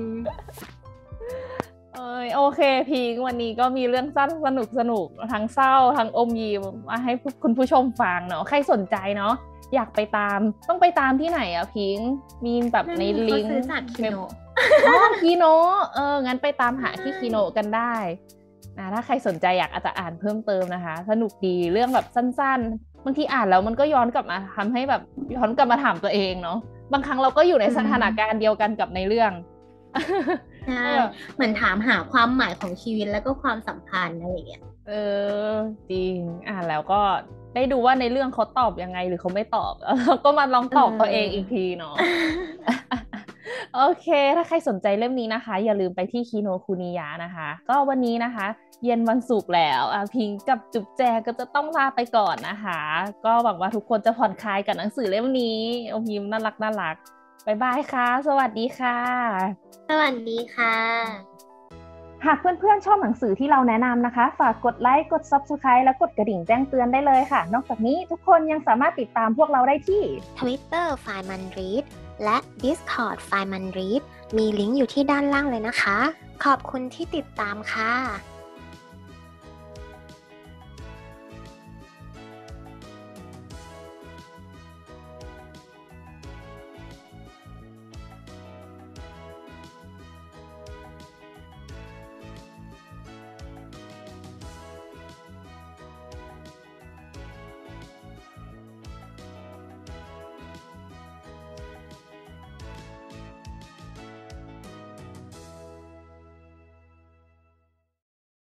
[1.95, 2.61] เอยโอเค
[2.91, 7.13] พิงค์วันนี้ก็มีเรื่องสั้นสนุกสนุกทั้งเศร้าทั้งอมยิ้มมาให้
[7.43, 9.35] คุณผู้ชมฟังเนาะใครสนใจเนาะ
[9.75, 12.13] อยากไปตาม ต้องไปตามที่ไหนอะพิงค์
[12.47, 14.17] มีแบบในลิงก์เขาซื้อจากคิโน
[14.87, 15.45] อ๋อคีโน
[15.95, 17.95] เอองั้นไปตามหาที่คีโนกันได้
[18.79, 25.03] นะถ้าใครสนใจอยากอาจจะอ่านเพิ่มเติมนะคะ สนุกดีเรื่องแบบสั้นๆบางทีอ่านแล้วมันก็ย้อนกลับมาทำให้แบบ
[25.37, 26.59] ย้อนกลับมาถามตัวเองเนาะ
[26.93, 29.33] บางครั้งเราก็อยู่ในสถานการณ์เดียวกันกับในเรื่อง
[30.67, 30.85] ใช่
[31.35, 34.93] เหมือนถามหาความหมายของชีวิตแล้วก็ความสัมพันธ์อะไรอย่างเงี้ยเอ
[35.45, 35.51] อ
[35.91, 36.15] จริง
[36.49, 37.01] อ่านแล้วก็
[37.55, 41.95] ได้ดูว่าในเรื่องเขาตอบยังไงหรือเขาไม่ตอบแล้วก็มาลองตอบตัวเองอีกทีเนาะ
[43.77, 48.47] โอเค ถ้าใครสนใจเล่มนี้นะคะ อย่าลืมไปที่คีโนคุนิยะนะคะ ก็วันนี้นะคะ
[48.85, 52.81] เย็นวันศุกร์แล้วอะพิงกับจุ๊บแจก็จะต้องลาไปก่อนนะคะ
[53.25, 56.97] ก็หวังว่าทุกคนจะผ่อนคลายกับหนังสือเล่มนี้โอพิมน่ารักน่ารัก
[57.47, 58.99] บายบายค่ะ สวัสดีค่ะ
[59.89, 61.30] สวัสดีค่ะ
[62.27, 70.03] หากเพื่อนๆชอบหนังสือที่เราแนะนำนะคะ ฝากกดไลค์ กด Subscribe และกดกระดิ่งแจ้งเตือนได้เลยค่ะ นอกจากนี้ทุกคนยังสามารถติดตามพวกเราได้ที่
[70.39, 71.85] Twitter f i n e m a n r e a d
[72.25, 74.03] และ Discord f i n e m a n r e a d
[74.37, 75.99] มีลิงก์อยู่ที่ด้านล่างเลยนะคะ
[76.45, 77.93] ขอบคุณที่ติดตามค่ะ